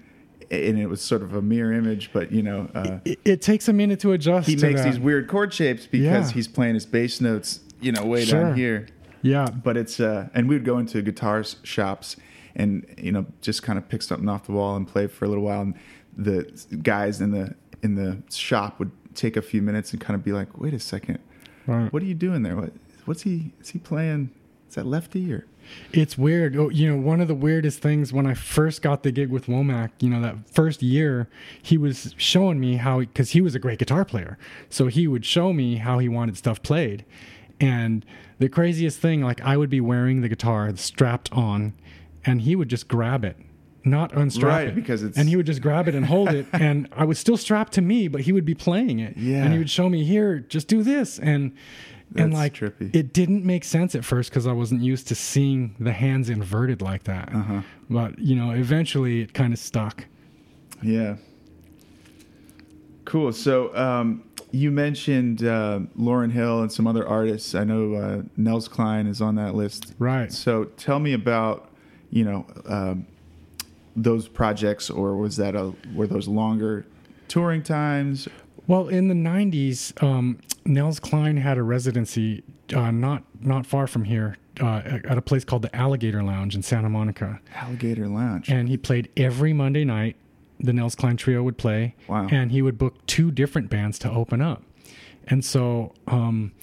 and 0.52 0.78
it 0.80 0.88
was 0.88 1.02
sort 1.02 1.22
of 1.22 1.34
a 1.34 1.42
mirror 1.42 1.74
image. 1.74 2.12
But 2.14 2.32
you 2.32 2.42
know, 2.44 2.70
uh, 2.74 3.00
it, 3.06 3.20
it 3.26 3.42
takes 3.42 3.68
a 3.68 3.74
minute 3.74 4.00
to 4.02 4.12
adjust. 4.14 4.48
he 4.48 4.56
to 4.56 4.66
makes 4.68 4.82
that. 4.84 4.92
these 4.92 5.00
weird 5.00 5.28
chord 5.28 5.54
shapes 5.54 5.86
because 5.88 6.30
Yeah. 6.30 6.34
he's 6.34 6.48
playing 6.48 6.76
his 6.76 6.86
bass 6.86 7.20
notes, 7.22 7.60
you 7.82 7.92
know, 7.92 8.06
way 8.06 8.26
Sure. 8.26 8.42
down 8.44 8.56
here. 8.56 8.88
Yeah, 9.22 9.48
But 9.48 9.76
it's 9.76 10.00
uh, 10.00 10.30
and 10.36 10.48
we 10.48 10.56
would 10.56 10.66
go 10.66 10.78
into 10.78 11.02
guitar 11.02 11.44
shops 11.64 12.16
and 12.56 12.86
you 12.98 13.12
know 13.12 13.26
just 13.42 13.64
kind 13.64 13.78
of 13.80 13.90
pick 13.90 14.02
something 14.04 14.30
off 14.30 14.46
the 14.46 14.52
wall 14.54 14.76
and 14.76 14.88
play 14.88 15.08
for 15.08 15.26
a 15.26 15.28
little 15.28 15.44
while, 15.44 15.62
and 15.62 15.74
the 16.16 16.46
guys 16.84 17.20
in 17.22 17.32
the 17.32 17.56
in 17.84 17.96
the 17.96 18.22
shop 18.32 18.78
would 18.80 18.92
take 19.16 19.36
a 19.36 19.42
few 19.42 19.62
minutes 19.62 19.92
and 19.94 20.00
kind 20.02 20.16
of 20.16 20.24
be 20.24 20.32
like, 20.32 20.60
"Wait 20.60 20.74
a 20.74 20.80
second, 20.80 21.20
Right. 21.68 21.92
what 21.92 22.04
are 22.04 22.06
you 22.06 22.14
doing 22.14 22.44
there? 22.44 22.56
What 22.56 22.72
what's 23.06 23.24
he 23.24 23.54
is 23.62 23.70
he 23.70 23.80
playing? 23.80 24.32
Is 24.70 24.76
that 24.76 24.86
lefty 24.86 25.32
or?" 25.34 25.46
It's 25.92 26.16
weird. 26.16 26.56
Oh, 26.56 26.70
you 26.70 26.88
know, 26.88 26.96
one 27.02 27.20
of 27.22 27.28
the 27.28 27.34
weirdest 27.34 27.80
things 27.80 28.14
when 28.14 28.28
I 28.28 28.36
first 28.36 28.84
got 28.84 29.02
the 29.02 29.12
gig 29.12 29.32
with 29.32 29.48
Womack, 29.48 29.90
you 30.00 30.12
know, 30.12 30.22
that 30.22 30.48
first 30.54 30.84
year, 30.84 31.28
he 31.60 31.76
was 31.76 32.14
showing 32.18 32.60
me 32.60 32.76
how, 32.76 33.00
because 33.00 33.32
he 33.32 33.42
was 33.42 33.56
a 33.56 33.60
great 33.60 33.80
guitar 33.80 34.06
player. 34.06 34.38
So 34.70 34.86
he 34.86 35.08
would 35.08 35.26
show 35.26 35.54
me 35.54 35.78
how 35.78 35.98
he 35.98 36.08
wanted 36.08 36.38
stuff 36.38 36.62
played. 36.62 37.04
And 37.60 38.06
the 38.38 38.48
craziest 38.48 39.00
thing, 39.00 39.22
like 39.24 39.42
I 39.42 39.58
would 39.58 39.72
be 39.72 39.82
wearing 39.82 40.22
the 40.22 40.30
guitar 40.30 40.72
strapped 40.76 41.32
on, 41.34 41.74
and 42.24 42.42
he 42.42 42.56
would 42.56 42.70
just 42.70 42.88
grab 42.88 43.26
it, 43.26 43.36
not 43.84 44.14
unstrap 44.14 44.52
Right, 44.52 44.68
it. 44.68 44.76
because 44.76 45.02
it's- 45.02 45.18
And 45.18 45.28
he 45.30 45.36
would 45.36 45.48
just 45.48 45.64
grab 45.64 45.88
it 45.88 45.96
and 45.96 46.06
hold 46.06 46.30
it. 46.30 46.46
And 46.54 46.88
I 46.92 47.06
was 47.06 47.18
still 47.18 47.38
strapped 47.38 47.74
to 47.74 47.82
me, 47.82 48.08
but 48.08 48.22
he 48.22 48.32
would 48.34 48.46
be 48.46 48.54
playing 48.56 49.00
it. 49.00 49.18
Yeah. 49.18 49.44
And 49.44 49.52
he 49.54 49.58
would 49.58 49.72
show 49.72 49.90
me, 49.90 50.04
here, 50.04 50.40
just 50.42 50.68
do 50.68 50.84
this. 50.84 51.18
And, 51.18 51.54
and 52.16 52.34
like, 52.34 52.54
trippy. 52.54 52.96
it 52.96 53.14
didn't 53.14 53.44
make 53.44 53.64
sense 53.64 53.96
at 53.96 54.06
first 54.06 54.30
because 54.30 54.48
I 54.48 54.54
wasn't 54.54 54.82
used 54.82 55.08
to 55.10 55.16
seeing 55.16 55.76
the 55.80 55.92
hands 55.92 56.30
inverted 56.30 56.82
like 56.82 57.04
that. 57.06 57.34
Uh-huh. 57.34 57.62
But 57.90 58.20
you 58.20 58.36
know, 58.36 58.52
eventually 58.52 59.22
it 59.22 59.34
kind 59.34 59.54
of 59.54 59.60
stuck. 59.60 60.06
Yeah. 60.82 61.18
Cool. 63.06 63.34
So 63.34 63.76
um, 63.76 64.24
you 64.52 64.72
mentioned 64.72 65.44
uh, 65.44 65.82
Lauryn 65.98 66.32
Hill 66.32 66.62
and 66.62 66.72
some 66.72 66.88
other 66.88 67.08
artists. 67.08 67.56
I 67.56 67.64
know 67.64 67.94
uh, 67.96 68.22
Nels 68.38 68.68
Cline 68.68 69.08
is 69.08 69.22
on 69.22 69.36
that 69.36 69.56
list. 69.56 69.94
Right. 70.00 70.32
So 70.32 70.66
tell 70.78 71.00
me 71.00 71.14
about 71.14 71.70
you 72.10 72.24
know 72.24 72.46
um, 72.68 73.06
those 73.96 74.28
projects, 74.28 74.90
or 74.90 75.16
was 75.16 75.38
that 75.38 75.56
a 75.56 75.74
were 75.94 76.08
those 76.08 76.28
longer 76.28 76.86
touring 77.28 77.64
times? 77.64 78.28
Well, 78.68 78.88
in 78.88 79.08
the 79.08 79.14
'90s, 79.16 80.02
um, 80.04 80.40
Nels 80.66 81.00
Cline 81.00 81.38
had 81.38 81.58
a 81.58 81.64
residency 81.64 82.44
uh, 82.76 82.92
not 82.92 83.24
not 83.42 83.66
far 83.66 83.86
from 83.88 84.06
here 84.06 84.38
uh, 84.60 84.82
at 85.06 85.18
a 85.18 85.22
place 85.22 85.44
called 85.44 85.62
the 85.62 85.76
Alligator 85.76 86.24
Lounge 86.24 86.56
in 86.56 86.64
Santa 86.64 86.90
Monica, 86.90 87.40
Alligator 87.54 88.08
Lounge. 88.08 88.50
and 88.50 88.68
he 88.70 88.78
played 88.78 89.10
every 89.18 89.54
Monday 89.54 89.84
night 89.84 90.16
the 90.60 90.72
Nels 90.74 90.96
Cline 90.96 91.18
Trio 91.18 91.44
would 91.44 91.58
play, 91.58 91.96
Wow. 92.08 92.28
and 92.32 92.52
he 92.52 92.62
would 92.62 92.78
book 92.78 93.06
two 93.08 93.30
different 93.30 93.70
bands 93.70 94.00
to 94.00 94.10
open 94.10 94.42
up. 94.42 94.64
And 95.28 95.44
so, 95.44 95.94
um, 96.08 96.54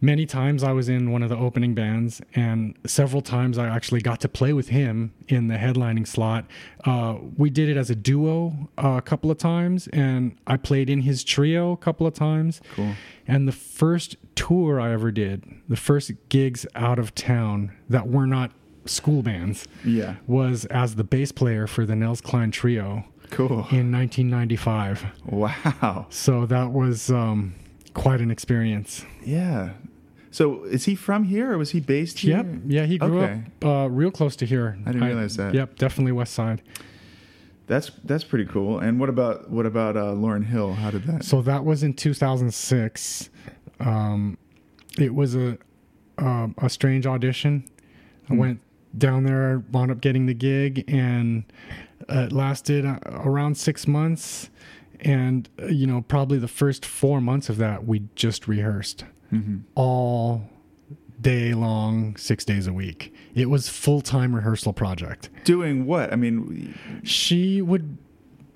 many 0.00 0.26
times 0.26 0.62
I 0.62 0.72
was 0.72 0.88
in 0.88 1.10
one 1.10 1.22
of 1.22 1.28
the 1.28 1.36
opening 1.36 1.74
bands, 1.74 2.20
and 2.34 2.74
several 2.86 3.22
times 3.22 3.58
I 3.58 3.66
actually 3.68 4.00
got 4.00 4.20
to 4.20 4.28
play 4.28 4.52
with 4.52 4.68
him 4.68 5.12
in 5.28 5.48
the 5.48 5.56
headlining 5.56 6.06
slot. 6.06 6.44
Uh, 6.84 7.16
we 7.36 7.50
did 7.50 7.68
it 7.68 7.76
as 7.76 7.90
a 7.90 7.94
duo 7.94 8.68
uh, 8.82 8.90
a 8.98 9.02
couple 9.02 9.30
of 9.30 9.38
times, 9.38 9.88
and 9.88 10.36
I 10.46 10.56
played 10.56 10.88
in 10.88 11.00
his 11.02 11.24
trio 11.24 11.72
a 11.72 11.76
couple 11.76 12.06
of 12.06 12.14
times. 12.14 12.60
Cool. 12.74 12.94
And 13.26 13.46
the 13.48 13.52
first 13.52 14.16
tour 14.34 14.80
I 14.80 14.92
ever 14.92 15.10
did, 15.10 15.44
the 15.68 15.76
first 15.76 16.12
gigs 16.28 16.64
out 16.74 16.98
of 16.98 17.14
town 17.14 17.72
that 17.88 18.08
were 18.08 18.26
not 18.26 18.52
school 18.86 19.22
bands, 19.22 19.66
Yeah. 19.84 20.14
was 20.26 20.64
as 20.66 20.94
the 20.94 21.04
bass 21.04 21.30
player 21.32 21.66
for 21.66 21.84
the 21.84 21.94
Nels 21.94 22.20
Cline 22.22 22.50
Trio 22.50 23.04
Cool. 23.30 23.66
in 23.70 23.92
1995. 23.92 25.04
Wow. 25.26 26.06
So 26.08 26.46
that 26.46 26.70
was 26.72 27.10
um, 27.10 27.54
quite 27.98 28.20
an 28.20 28.30
experience. 28.30 29.04
Yeah. 29.24 29.70
So 30.30 30.64
is 30.64 30.84
he 30.84 30.94
from 30.94 31.24
here 31.24 31.52
or 31.52 31.58
was 31.58 31.70
he 31.70 31.80
based 31.80 32.20
here? 32.20 32.36
Yep. 32.38 32.46
Yeah, 32.66 32.84
he 32.86 32.98
grew 32.98 33.20
Okay. 33.22 33.42
up 33.62 33.64
uh, 33.64 33.88
real 33.90 34.10
close 34.10 34.36
to 34.36 34.46
here. 34.46 34.78
I 34.86 34.92
didn't 34.92 35.06
realize 35.08 35.36
that. 35.36 35.54
Yep, 35.54 35.76
definitely 35.78 36.12
West 36.12 36.34
Side. 36.34 36.62
That's 37.66 37.90
that's 38.04 38.24
pretty 38.24 38.46
cool. 38.46 38.78
And 38.78 38.98
what 39.00 39.08
about 39.08 39.50
what 39.50 39.66
about 39.66 39.96
uh, 39.96 40.12
Lauryn 40.14 40.44
Hill? 40.46 40.74
How 40.74 40.90
did 40.90 41.04
that? 41.04 41.24
So 41.24 41.42
that 41.42 41.64
was 41.64 41.82
in 41.82 41.92
2006. 41.94 43.30
Um, 43.80 44.38
it 44.98 45.14
was 45.14 45.34
a 45.36 45.58
um 46.18 46.54
a 46.58 46.68
strange 46.70 47.06
audition. 47.06 47.64
I 48.30 48.34
Hmm. 48.34 48.38
went 48.38 48.60
down 48.96 49.24
there, 49.24 49.62
wound 49.70 49.90
up 49.90 50.00
getting 50.00 50.26
the 50.26 50.34
gig, 50.34 50.84
and 50.88 51.44
it 52.08 52.32
lasted 52.32 52.86
uh, 52.86 52.98
around 53.06 53.56
six 53.56 53.86
months. 53.86 54.48
And 55.00 55.48
uh, 55.62 55.66
you 55.66 55.86
know, 55.86 56.02
probably 56.02 56.38
the 56.38 56.48
first 56.48 56.84
four 56.84 57.20
months 57.20 57.48
of 57.48 57.56
that, 57.58 57.86
we 57.86 58.02
just 58.14 58.48
rehearsed 58.48 59.04
Mhm. 59.32 59.62
all 59.74 60.48
day 61.20 61.52
long, 61.52 62.16
six 62.16 62.44
days 62.44 62.66
a 62.66 62.72
week. 62.72 63.14
It 63.34 63.50
was 63.50 63.68
full 63.68 64.00
time 64.00 64.34
rehearsal 64.34 64.72
project. 64.72 65.30
Doing 65.44 65.86
what? 65.86 66.12
I 66.12 66.16
mean, 66.16 66.74
She 67.04 67.60
would. 67.62 67.96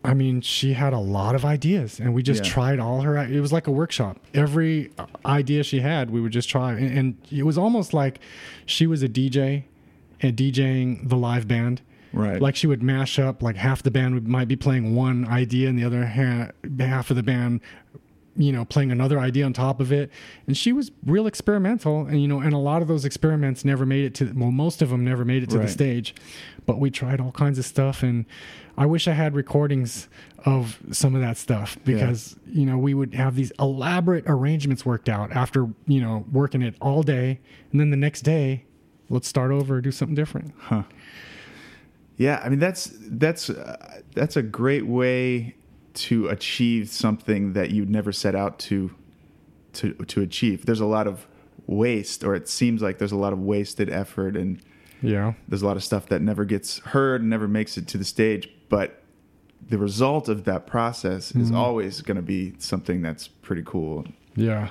I 0.04 0.14
mean, 0.14 0.40
she 0.40 0.72
had 0.72 0.92
a 0.92 0.98
lot 0.98 1.36
of 1.36 1.44
ideas, 1.44 2.00
and 2.00 2.12
we 2.12 2.24
just 2.24 2.44
Yeah. 2.44 2.50
tried 2.50 2.78
all 2.80 3.02
her. 3.02 3.16
It 3.18 3.38
was 3.40 3.52
like 3.52 3.68
a 3.68 3.70
workshop. 3.70 4.18
Every 4.34 4.90
idea 5.24 5.62
she 5.62 5.78
had, 5.78 6.10
we 6.10 6.20
would 6.20 6.32
just 6.32 6.48
try, 6.48 6.72
and, 6.72 6.98
and 6.98 7.14
it 7.30 7.44
was 7.44 7.56
almost 7.56 7.94
like 7.94 8.18
she 8.66 8.84
was 8.88 9.04
a 9.04 9.08
DJ, 9.08 9.64
and 10.20 10.36
DJing 10.36 11.08
the 11.08 11.16
live 11.16 11.46
band. 11.46 11.82
Right? 12.12 12.40
Like 12.40 12.56
she 12.56 12.66
would 12.66 12.82
mash 12.82 13.18
up, 13.18 13.42
like 13.42 13.56
half 13.56 13.82
the 13.82 13.90
band 13.90 14.14
would, 14.14 14.28
might 14.28 14.48
be 14.48 14.56
playing 14.56 14.94
one 14.94 15.26
idea, 15.26 15.68
and 15.68 15.78
the 15.78 15.84
other 15.84 16.06
ha- 16.06 16.50
half 16.78 17.10
of 17.10 17.16
the 17.16 17.22
band, 17.22 17.60
you 18.36 18.50
know, 18.52 18.64
playing 18.64 18.90
another 18.90 19.18
idea 19.18 19.44
on 19.44 19.52
top 19.52 19.80
of 19.80 19.92
it. 19.92 20.10
And 20.46 20.56
she 20.56 20.72
was 20.72 20.90
real 21.04 21.26
experimental, 21.26 22.06
and 22.06 22.20
you 22.20 22.28
know, 22.28 22.40
and 22.40 22.52
a 22.52 22.58
lot 22.58 22.82
of 22.82 22.88
those 22.88 23.04
experiments 23.04 23.64
never 23.64 23.84
made 23.86 24.04
it 24.04 24.14
to. 24.16 24.32
Well, 24.34 24.50
most 24.50 24.82
of 24.82 24.90
them 24.90 25.04
never 25.04 25.24
made 25.24 25.42
it 25.42 25.50
to 25.50 25.58
Right. 25.58 25.66
the 25.66 25.72
stage, 25.72 26.14
but 26.66 26.78
we 26.78 26.90
tried 26.90 27.20
all 27.20 27.32
kinds 27.32 27.58
of 27.58 27.64
stuff, 27.64 28.02
and 28.02 28.24
I 28.78 28.86
wish 28.86 29.06
I 29.06 29.12
had 29.12 29.34
recordings 29.34 30.08
of 30.46 30.80
some 30.90 31.14
of 31.14 31.20
that 31.20 31.36
stuff 31.36 31.76
because 31.84 32.36
you 32.46 32.64
know 32.66 32.76
we 32.78 32.94
would 32.94 33.14
have 33.14 33.36
these 33.36 33.52
elaborate 33.60 34.24
arrangements 34.26 34.84
worked 34.84 35.08
out 35.08 35.30
after 35.32 35.68
you 35.86 36.00
know 36.00 36.24
working 36.32 36.62
it 36.62 36.74
all 36.80 37.02
day, 37.02 37.38
and 37.70 37.78
then 37.80 37.90
the 37.90 37.96
next 37.98 38.22
day, 38.22 38.64
let's 39.10 39.28
start 39.28 39.50
over, 39.50 39.80
do 39.82 39.90
something 39.92 40.14
different. 40.14 40.52
Huh. 40.58 40.84
Yeah, 42.16 42.40
I 42.44 42.48
mean 42.48 42.58
that's 42.58 42.92
that's 43.00 43.50
uh, 43.50 44.00
that's 44.14 44.36
a 44.36 44.42
great 44.42 44.86
way 44.86 45.54
to 45.94 46.28
achieve 46.28 46.88
something 46.88 47.52
that 47.54 47.70
you 47.70 47.84
never 47.84 48.12
set 48.12 48.34
out 48.34 48.58
to 48.60 48.94
to 49.74 49.94
to 49.94 50.20
achieve. 50.20 50.66
There's 50.66 50.80
a 50.80 50.86
lot 50.86 51.06
of 51.06 51.26
waste, 51.66 52.24
or 52.24 52.34
it 52.34 52.48
seems 52.48 52.82
like 52.82 52.98
there's 52.98 53.12
a 53.12 53.16
lot 53.16 53.32
of 53.32 53.38
wasted 53.40 53.88
effort, 53.90 54.36
and 54.36 54.60
Yeah. 55.00 55.34
there's 55.48 55.62
a 55.62 55.66
lot 55.66 55.76
of 55.76 55.84
stuff 55.84 56.06
that 56.06 56.20
never 56.22 56.44
gets 56.44 56.78
heard 56.80 57.20
and 57.22 57.30
never 57.30 57.48
makes 57.48 57.76
it 57.78 57.86
to 57.88 57.98
the 57.98 58.04
stage. 58.04 58.48
But 58.68 59.02
the 59.68 59.78
result 59.78 60.28
of 60.28 60.44
that 60.44 60.66
process 60.66 61.34
is 61.34 61.50
always 61.52 62.02
going 62.02 62.16
to 62.16 62.22
be 62.22 62.54
something 62.58 63.00
that's 63.00 63.28
pretty 63.28 63.62
cool. 63.64 64.04
Yeah. 64.36 64.68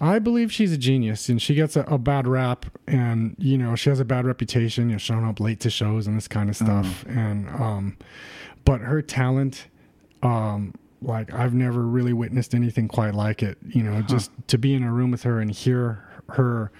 I 0.00 0.18
believe 0.18 0.52
she's 0.52 0.72
a 0.72 0.76
genius 0.78 1.28
and 1.28 1.40
she 1.40 1.54
gets 1.54 1.74
a, 1.76 1.80
a 1.82 1.96
bad 1.98 2.26
rap 2.26 2.66
and 2.86 3.34
you 3.38 3.56
know, 3.56 3.74
she 3.76 3.88
has 3.90 3.98
a 4.00 4.04
bad 4.04 4.26
reputation, 4.26 4.88
you 4.90 4.94
know, 4.96 4.98
showing 4.98 5.24
up 5.24 5.40
late 5.40 5.60
to 5.60 5.70
shows 5.70 6.06
and 6.06 6.16
this 6.16 6.28
kind 6.28 6.50
of 6.50 6.56
stuff. 6.56 7.04
And 7.08 7.48
um 7.48 7.96
but 8.64 8.80
her 8.82 9.00
talent, 9.00 9.68
um, 10.22 10.74
like 11.00 11.32
I've 11.32 11.54
never 11.54 11.82
really 11.82 12.12
witnessed 12.12 12.54
anything 12.54 12.88
quite 12.88 13.14
like 13.14 13.42
it. 13.42 13.58
You 13.66 13.82
know, 13.84 14.02
just 14.02 14.30
to 14.48 14.58
be 14.58 14.74
in 14.74 14.82
a 14.82 14.92
room 14.92 15.10
with 15.12 15.22
her 15.22 15.40
and 15.40 15.50
hear 15.50 16.04
her 16.30 16.70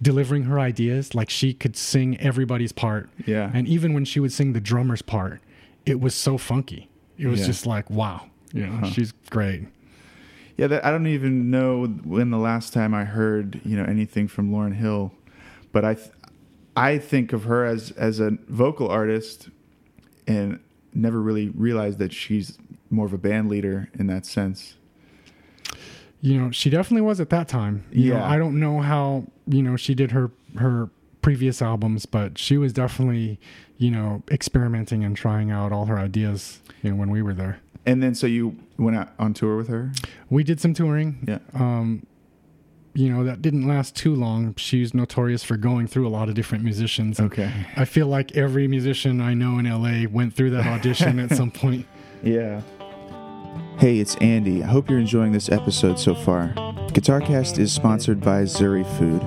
delivering 0.00 0.44
her 0.44 0.58
ideas, 0.58 1.14
like 1.14 1.28
she 1.28 1.52
could 1.52 1.76
sing 1.76 2.18
everybody's 2.20 2.72
part. 2.72 3.08
Yeah. 3.26 3.50
And 3.52 3.66
even 3.68 3.92
when 3.94 4.04
she 4.04 4.20
would 4.20 4.32
sing 4.32 4.52
the 4.52 4.60
drummer's 4.60 5.02
part, 5.02 5.40
it 5.86 6.00
was 6.00 6.14
so 6.14 6.38
funky. 6.38 6.88
It 7.18 7.26
was 7.26 7.40
Yeah. 7.40 7.46
just 7.46 7.66
like, 7.66 7.88
wow. 7.90 8.26
You 8.54 8.66
know, 8.66 8.88
she's 8.88 9.12
great. 9.28 9.64
Yeah, 10.58 10.66
that, 10.66 10.84
I 10.84 10.90
don't 10.90 11.06
even 11.06 11.50
know 11.50 11.86
when 11.86 12.30
the 12.30 12.36
last 12.38 12.72
time 12.74 12.92
I 12.92 13.04
heard 13.04 13.60
you 13.64 13.76
know 13.76 13.84
anything 13.84 14.28
from 14.28 14.50
Lauryn 14.52 14.74
Hill, 14.74 15.12
but 15.72 15.84
I 15.84 15.94
th- 15.94 16.10
I 16.76 16.98
think 16.98 17.32
of 17.32 17.44
her 17.44 17.64
as 17.64 17.92
as 17.92 18.20
a 18.20 18.32
vocal 18.48 18.88
artist, 18.88 19.48
and 20.26 20.58
never 20.92 21.20
really 21.22 21.48
realized 21.50 21.98
that 22.00 22.12
she's 22.12 22.58
more 22.90 23.06
of 23.06 23.12
a 23.12 23.18
band 23.18 23.48
leader 23.48 23.88
in 23.98 24.06
that 24.08 24.26
sense. 24.26 24.74
you 26.20 26.36
know 26.36 26.50
she 26.50 26.68
definitely 26.70 27.02
was 27.02 27.20
at 27.20 27.30
that 27.30 27.46
time 27.46 27.84
you 27.92 28.10
know 28.12 28.18
Yeah. 28.18 28.28
i 28.28 28.36
don't 28.36 28.58
know 28.58 28.80
how 28.80 29.24
you 29.46 29.62
know 29.62 29.76
she 29.76 29.94
did 29.94 30.10
her 30.10 30.30
her 30.56 30.88
previous 31.22 31.62
albums 31.62 32.06
but 32.06 32.38
she 32.38 32.56
was 32.56 32.72
definitely 32.72 33.38
you 33.76 33.90
know 33.90 34.22
experimenting 34.30 35.04
and 35.04 35.16
trying 35.16 35.50
out 35.52 35.70
all 35.70 35.84
her 35.86 35.98
ideas 35.98 36.60
you 36.82 36.90
know 36.90 36.96
when 36.96 37.10
we 37.10 37.22
were 37.22 37.34
there 37.34 37.60
And 37.88 38.02
then 38.02 38.14
so 38.14 38.26
you 38.26 38.56
went 38.76 38.96
out 38.96 39.08
on 39.18 39.32
tour 39.34 39.56
with 39.56 39.68
her. 39.68 39.90
we 40.30 40.44
did 40.44 40.60
some 40.60 40.74
touring 40.74 41.24
Yeah. 41.26 41.38
um 41.54 42.06
you 42.94 43.08
know 43.12 43.22
that 43.24 43.40
didn't 43.42 43.66
last 43.68 43.94
too 43.96 44.14
long 44.14 44.54
she's 44.56 44.92
notorious 44.94 45.42
for 45.44 45.56
going 45.56 45.86
through 45.86 46.06
a 46.06 46.12
lot 46.18 46.28
of 46.28 46.34
different 46.34 46.64
musicians 46.64 47.20
Okay. 47.20 47.50
i 47.76 47.84
feel 47.84 48.06
like 48.08 48.36
every 48.36 48.66
musician 48.68 49.20
i 49.20 49.34
know 49.34 49.58
in 49.58 49.66
la 49.82 50.08
went 50.10 50.34
through 50.34 50.50
that 50.50 50.66
audition 50.66 51.18
at 51.18 51.30
some 51.36 51.50
point 51.62 51.86
Yeah. 52.22 52.60
Hey, 53.78 53.98
it's 54.00 54.16
Andy. 54.16 54.64
I 54.64 54.66
hope 54.66 54.90
you're 54.90 54.98
enjoying 54.98 55.30
this 55.32 55.48
episode 55.50 56.00
so 56.00 56.12
far. 56.14 56.48
GuitarCast 56.96 57.58
is 57.60 57.72
sponsored 57.72 58.20
by 58.20 58.42
Zuri 58.42 58.84
Food. 58.98 59.22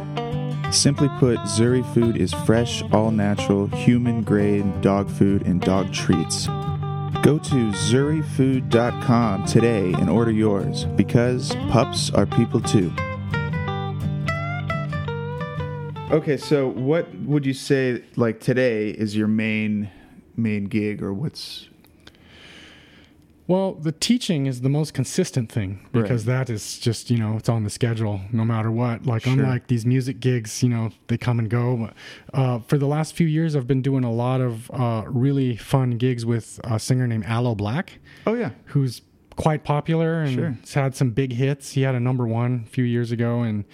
Simply 0.73 1.07
put, 1.19 1.37
Zuri 1.57 1.83
Food 1.93 2.17
is 2.17 2.33
fresh, 2.45 2.83
all 2.91 3.11
natural, 3.11 3.67
human 3.67 4.23
grade 4.23 4.65
dog 4.81 5.09
food 5.09 5.47
and 5.47 5.61
dog 5.61 5.93
treats. 5.93 6.47
Go 7.21 7.37
to 7.37 7.71
zurifood.com 7.71 9.45
today 9.45 9.93
and 9.93 10.09
order 10.09 10.31
yours 10.31 10.85
because 10.85 11.55
pups 11.69 12.09
are 12.11 12.25
people 12.25 12.59
too. 12.59 12.91
Okay, 16.11 16.35
so 16.35 16.67
what 16.67 17.13
would 17.19 17.45
you 17.45 17.53
say 17.53 18.03
like 18.15 18.39
today 18.39 18.89
is 18.89 19.15
your 19.15 19.27
main 19.27 19.89
main 20.35 20.65
gig 20.65 21.01
or 21.03 21.13
what's 21.13 21.69
Well, 23.51 23.73
the 23.73 23.91
teaching 23.91 24.45
is 24.45 24.61
the 24.61 24.69
most 24.69 24.93
consistent 24.93 25.51
thing 25.51 25.85
because 25.91 26.23
that 26.23 26.49
is 26.49 26.79
just, 26.79 27.09
you 27.11 27.17
know, 27.17 27.35
it's 27.35 27.49
on 27.49 27.65
the 27.65 27.69
schedule 27.69 28.21
no 28.31 28.45
matter 28.45 28.71
what. 28.71 29.05
Like, 29.05 29.23
Sure. 29.23 29.33
unlike 29.33 29.67
these 29.67 29.85
music 29.85 30.21
gigs, 30.21 30.63
you 30.63 30.69
know, 30.69 30.91
they 31.07 31.17
come 31.17 31.37
and 31.37 31.49
go. 31.49 31.89
Uh, 32.33 32.59
for 32.59 32.77
the 32.77 32.87
last 32.87 33.13
few 33.13 33.27
years, 33.27 33.53
I've 33.57 33.67
been 33.67 33.81
doing 33.81 34.05
a 34.05 34.11
lot 34.25 34.39
of 34.39 34.71
uh, 34.71 35.03
really 35.05 35.57
fun 35.57 35.97
gigs 35.97 36.25
with 36.25 36.61
a 36.63 36.79
singer 36.79 37.07
named 37.07 37.25
Aloe 37.25 37.55
Blacc, 37.55 37.89
Oh 38.25 38.35
yeah. 38.35 38.51
who's 38.67 39.01
quite 39.35 39.65
popular 39.65 40.21
and 40.21 40.33
Sure. 40.33 40.57
has 40.61 40.73
had 40.73 40.95
some 40.95 41.09
big 41.11 41.33
hits. 41.33 41.71
He 41.73 41.81
had 41.81 41.93
a 41.95 41.99
number 41.99 42.25
one 42.25 42.63
a 42.65 42.69
few 42.69 42.85
years 42.85 43.11
ago. 43.11 43.41
And 43.41 43.65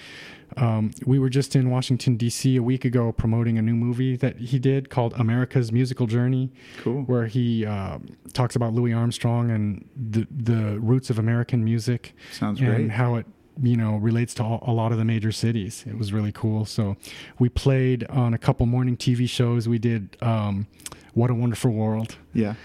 um, 0.57 0.91
we 1.05 1.19
were 1.19 1.29
just 1.29 1.55
in 1.55 1.69
Washington, 1.69 2.17
D.C. 2.17 2.55
a 2.57 2.63
week 2.63 2.83
ago 2.83 3.11
promoting 3.11 3.57
a 3.57 3.61
new 3.61 3.75
movie 3.75 4.15
that 4.17 4.37
he 4.37 4.59
did 4.59 4.89
called 4.89 5.13
America's 5.17 5.71
Musical 5.71 6.07
Journey 6.07 6.51
Cool. 6.81 7.03
where 7.03 7.27
he 7.27 7.65
uh, 7.65 7.99
talks 8.33 8.55
about 8.55 8.73
Louis 8.73 8.93
Armstrong 8.93 9.51
and 9.51 9.87
the 9.95 10.27
the 10.31 10.79
roots 10.79 11.09
of 11.09 11.19
American 11.19 11.63
music 11.63 12.13
Sounds 12.31 12.59
and 12.59 12.67
great. 12.75 12.89
how 12.91 13.15
it 13.15 13.25
you 13.61 13.75
know 13.77 13.95
relates 13.97 14.33
to 14.35 14.43
all, 14.43 14.63
a 14.67 14.73
lot 14.73 14.91
of 14.91 14.97
the 14.97 15.05
major 15.05 15.31
cities. 15.31 15.83
It 15.87 15.97
was 15.97 16.11
really 16.13 16.31
cool. 16.31 16.65
So 16.65 16.97
we 17.39 17.49
played 17.49 18.03
on 18.05 18.33
a 18.33 18.37
couple 18.37 18.65
morning 18.65 18.97
TV 18.97 19.27
shows. 19.29 19.67
We 19.67 19.79
did 19.79 20.17
um, 20.21 20.67
What 21.13 21.29
a 21.29 21.33
Wonderful 21.33 21.71
World 21.71 22.17
Yeah. 22.33 22.55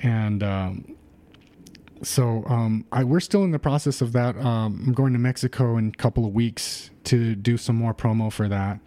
and. 0.00 0.42
Um, 0.42 0.96
so 2.02 2.44
um, 2.46 2.84
I, 2.92 3.04
we're 3.04 3.20
still 3.20 3.44
in 3.44 3.50
the 3.50 3.58
process 3.58 4.00
of 4.00 4.12
that. 4.12 4.36
Um, 4.36 4.84
I'm 4.86 4.92
going 4.92 5.12
to 5.12 5.18
Mexico 5.18 5.76
in 5.76 5.88
a 5.88 5.92
couple 5.92 6.26
of 6.26 6.32
weeks 6.32 6.90
to 7.04 7.34
do 7.34 7.56
some 7.56 7.76
more 7.76 7.94
promo 7.94 8.32
for 8.32 8.48
that, 8.48 8.80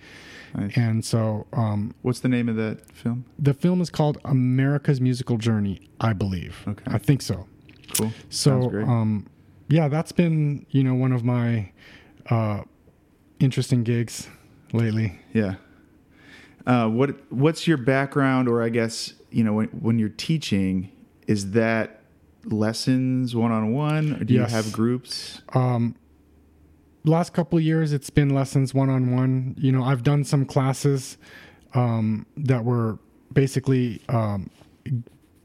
Nice. 0.56 0.78
And 0.78 1.06
so 1.06 1.46
um, 1.54 1.94
What's 2.02 2.20
the 2.22 2.30
name 2.30 2.50
of 2.50 2.56
that 2.56 2.90
film? 2.92 3.26
the 3.38 3.54
film 3.54 3.82
is 3.82 3.90
called 3.90 4.18
America's 4.26 5.00
Musical 5.02 5.38
Journey, 5.38 5.82
I 6.00 6.14
believe. 6.14 6.64
Okay. 6.68 6.84
I 6.88 6.98
think 6.98 7.22
so. 7.22 7.48
Cool. 7.96 8.12
So, 8.30 8.72
um, 8.84 9.28
yeah, 9.70 9.88
that's 9.88 10.12
been 10.12 10.66
you 10.70 10.84
know 10.84 10.94
one 10.96 11.12
of 11.12 11.24
my 11.24 11.72
uh, 12.30 12.64
interesting 13.40 13.84
gigs 13.84 14.30
lately. 14.74 15.20
Yeah. 15.34 15.56
Uh, 16.66 16.88
what 16.88 17.32
What's 17.32 17.68
your 17.68 17.78
background, 17.78 18.48
or 18.50 18.62
I 18.62 18.70
guess 18.70 19.14
you 19.32 19.44
know 19.44 19.54
when 19.54 19.68
when 19.70 20.00
you're 20.00 20.10
teaching, 20.10 20.92
is 21.28 21.52
that 21.52 21.97
lessons 22.52 23.36
one 23.36 23.52
on 23.52 23.72
one, 23.72 24.24
do 24.26 24.34
Yes. 24.34 24.50
you 24.50 24.56
have 24.56 24.72
groups? 24.72 25.42
Um, 25.54 25.96
last 27.04 27.34
couple 27.34 27.60
years, 27.60 27.94
it's 27.94 28.10
been 28.10 28.30
lessons 28.30 28.74
one 28.74 28.90
on 28.90 29.16
one. 29.16 29.56
You 29.58 29.72
know, 29.72 29.84
I've 29.84 30.04
done 30.04 30.24
some 30.24 30.46
classes 30.46 31.18
um, 31.74 32.26
that 32.38 32.64
were 32.66 33.00
basically 33.34 34.02
um, 34.10 34.50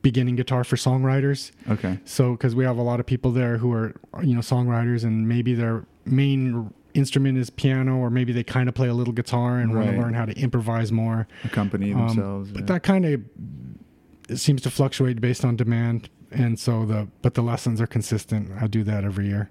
beginning 0.02 0.36
guitar 0.36 0.64
for 0.64 0.76
songwriters. 0.76 1.50
Okay. 1.70 1.98
So, 2.04 2.32
because 2.32 2.54
we 2.54 2.64
have 2.64 2.78
a 2.78 2.82
lot 2.82 3.00
of 3.00 3.06
people 3.06 3.30
there 3.32 3.58
who 3.58 3.72
are, 3.72 3.94
you 4.22 4.34
know, 4.34 4.40
songwriters, 4.40 5.04
and 5.04 5.28
maybe 5.28 5.54
their 5.54 5.84
main 6.04 6.72
instrument 6.94 7.38
is 7.38 7.48
piano, 7.50 7.96
or 7.96 8.10
maybe 8.10 8.32
they 8.32 8.44
kind 8.44 8.68
of 8.68 8.74
play 8.74 8.88
a 8.88 8.94
little 8.94 9.14
guitar 9.14 9.58
and 9.58 9.74
want 9.74 9.90
to 9.90 9.96
learn 9.96 10.14
how 10.14 10.24
to 10.26 10.36
improvise 10.38 10.92
more. 10.92 11.26
Accompany 11.44 11.92
Um, 11.92 12.06
themselves. 12.08 12.50
but 12.52 12.60
yeah. 12.62 12.66
that 12.66 12.82
kind 12.82 13.04
of 13.06 14.38
seems 14.38 14.60
to 14.62 14.70
fluctuate 14.70 15.20
based 15.20 15.44
on 15.44 15.56
demand, 15.56 16.08
and 16.32 16.58
so 16.58 16.84
the 16.84 17.08
but 17.22 17.34
the 17.34 17.42
lessons 17.42 17.80
are 17.80 17.86
consistent. 17.86 18.50
I 18.60 18.66
do 18.66 18.84
that 18.84 19.04
every 19.04 19.26
year. 19.26 19.50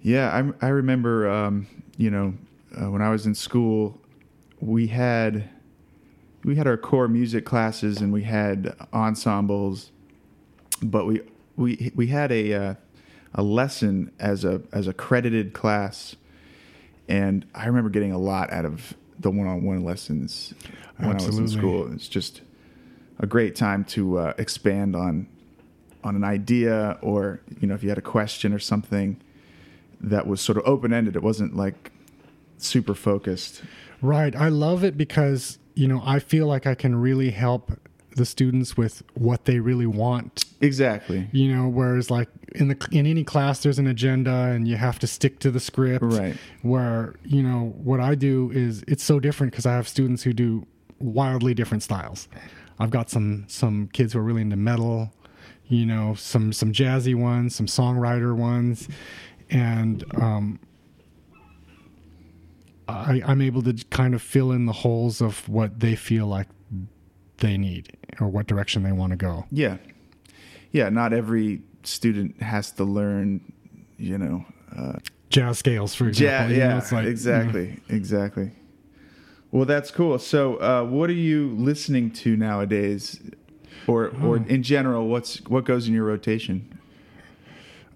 Yeah, 0.00 0.52
I, 0.60 0.66
I 0.66 0.68
remember, 0.68 1.28
um, 1.28 1.66
you 1.96 2.10
know, 2.10 2.34
uh, 2.80 2.90
when 2.90 3.02
I 3.02 3.10
was 3.10 3.26
in 3.26 3.34
school, 3.34 4.00
we 4.60 4.86
had 4.86 5.48
we 6.44 6.54
had 6.54 6.66
our 6.68 6.76
core 6.76 7.08
music 7.08 7.44
classes 7.44 8.00
and 8.00 8.12
we 8.12 8.22
had 8.22 8.76
ensembles, 8.92 9.90
but 10.82 11.06
we 11.06 11.22
we 11.56 11.90
we 11.94 12.06
had 12.06 12.30
a 12.30 12.54
uh, 12.54 12.74
a 13.34 13.42
lesson 13.42 14.12
as 14.20 14.44
a 14.44 14.62
as 14.72 14.86
a 14.86 14.92
credited 14.92 15.52
class, 15.52 16.14
and 17.08 17.44
I 17.54 17.66
remember 17.66 17.90
getting 17.90 18.12
a 18.12 18.18
lot 18.18 18.52
out 18.52 18.64
of 18.64 18.94
the 19.18 19.30
one-on-one 19.30 19.82
lessons 19.82 20.54
when 20.98 21.10
I 21.10 21.14
was 21.14 21.38
in 21.38 21.48
school. 21.48 21.92
It's 21.92 22.06
just 22.06 22.42
a 23.18 23.26
great 23.26 23.56
time 23.56 23.84
to 23.84 24.18
uh, 24.18 24.34
expand 24.38 24.94
on 24.96 25.28
on 26.04 26.14
an 26.14 26.24
idea, 26.24 26.98
or 27.02 27.40
you 27.60 27.66
know, 27.66 27.74
if 27.74 27.82
you 27.82 27.88
had 27.88 27.98
a 27.98 28.02
question 28.02 28.52
or 28.52 28.58
something 28.58 29.20
that 30.00 30.26
was 30.26 30.40
sort 30.40 30.58
of 30.58 30.64
open 30.66 30.92
ended. 30.92 31.16
It 31.16 31.22
wasn't 31.22 31.56
like 31.56 31.90
super 32.58 32.94
focused. 32.94 33.62
Right. 34.02 34.34
I 34.36 34.48
love 34.48 34.84
it 34.84 34.96
because, 34.96 35.58
you 35.74 35.88
know, 35.88 36.02
I 36.04 36.18
feel 36.18 36.46
like 36.46 36.66
I 36.66 36.74
can 36.74 36.96
really 36.96 37.30
help 37.30 37.72
the 38.14 38.24
students 38.24 38.76
with 38.76 39.02
what 39.14 39.44
they 39.44 39.58
really 39.58 39.86
want. 39.86 40.44
Exactly. 40.60 41.28
You 41.32 41.54
know, 41.54 41.68
whereas 41.68 42.10
like 42.10 42.28
in 42.54 42.68
the 42.68 42.88
in 42.90 43.06
any 43.06 43.24
class 43.24 43.62
there's 43.62 43.78
an 43.78 43.86
agenda 43.86 44.30
and 44.30 44.66
you 44.66 44.76
have 44.76 44.98
to 45.00 45.06
stick 45.06 45.38
to 45.40 45.50
the 45.50 45.60
script. 45.60 46.04
Right. 46.04 46.36
Where, 46.62 47.14
you 47.24 47.42
know, 47.42 47.74
what 47.76 48.00
I 48.00 48.14
do 48.14 48.50
is 48.52 48.84
it's 48.88 49.04
so 49.04 49.20
different 49.20 49.52
because 49.52 49.66
I 49.66 49.74
have 49.74 49.86
students 49.86 50.22
who 50.22 50.32
do 50.32 50.66
wildly 50.98 51.52
different 51.52 51.82
styles. 51.82 52.28
I've 52.78 52.90
got 52.90 53.10
some 53.10 53.44
some 53.48 53.88
kids 53.92 54.12
who 54.12 54.18
are 54.18 54.22
really 54.22 54.42
into 54.42 54.56
metal, 54.56 55.12
you 55.66 55.86
know, 55.86 56.14
some 56.14 56.52
some 56.52 56.72
jazzy 56.72 57.14
ones, 57.14 57.54
some 57.54 57.66
songwriter 57.66 58.36
ones, 58.36 58.88
and 59.50 60.04
um, 60.20 60.60
I, 62.88 63.22
I'm 63.24 63.40
able 63.40 63.62
to 63.62 63.74
kind 63.90 64.14
of 64.14 64.22
fill 64.22 64.52
in 64.52 64.66
the 64.66 64.72
holes 64.72 65.20
of 65.20 65.48
what 65.48 65.80
they 65.80 65.96
feel 65.96 66.26
like 66.26 66.48
they 67.38 67.56
need 67.56 67.96
or 68.20 68.28
what 68.28 68.46
direction 68.46 68.82
they 68.82 68.92
want 68.92 69.10
to 69.10 69.16
go. 69.16 69.46
Yeah. 69.50 69.76
Yeah. 70.72 70.88
Not 70.88 71.12
every 71.12 71.62
student 71.82 72.40
has 72.42 72.70
to 72.72 72.84
learn, 72.84 73.52
you 73.98 74.18
know, 74.18 74.44
uh, 74.76 74.98
Jazz 75.28 75.58
scales, 75.58 75.94
for 75.94 76.08
example. 76.08 76.52
yeah, 76.52 76.52
you 76.52 76.62
know, 76.62 76.74
yeah, 76.74 76.78
it's 76.78 76.92
like, 76.92 77.02
you 77.02 77.08
know, 77.08 77.10
exactly, 77.10 77.80
exactly. 77.88 78.52
Well, 79.56 79.64
that's 79.64 79.90
cool. 79.90 80.18
So, 80.18 80.56
uh, 80.56 80.84
what 80.84 81.08
are 81.08 81.14
you 81.14 81.48
listening 81.56 82.10
to 82.10 82.36
nowadays, 82.36 83.18
or 83.86 84.08
or 84.22 84.36
Oh. 84.38 84.44
in 84.46 84.62
general? 84.62 85.08
What's 85.08 85.40
what 85.48 85.64
goes 85.64 85.88
in 85.88 85.94
your 85.94 86.04
rotation? 86.04 86.78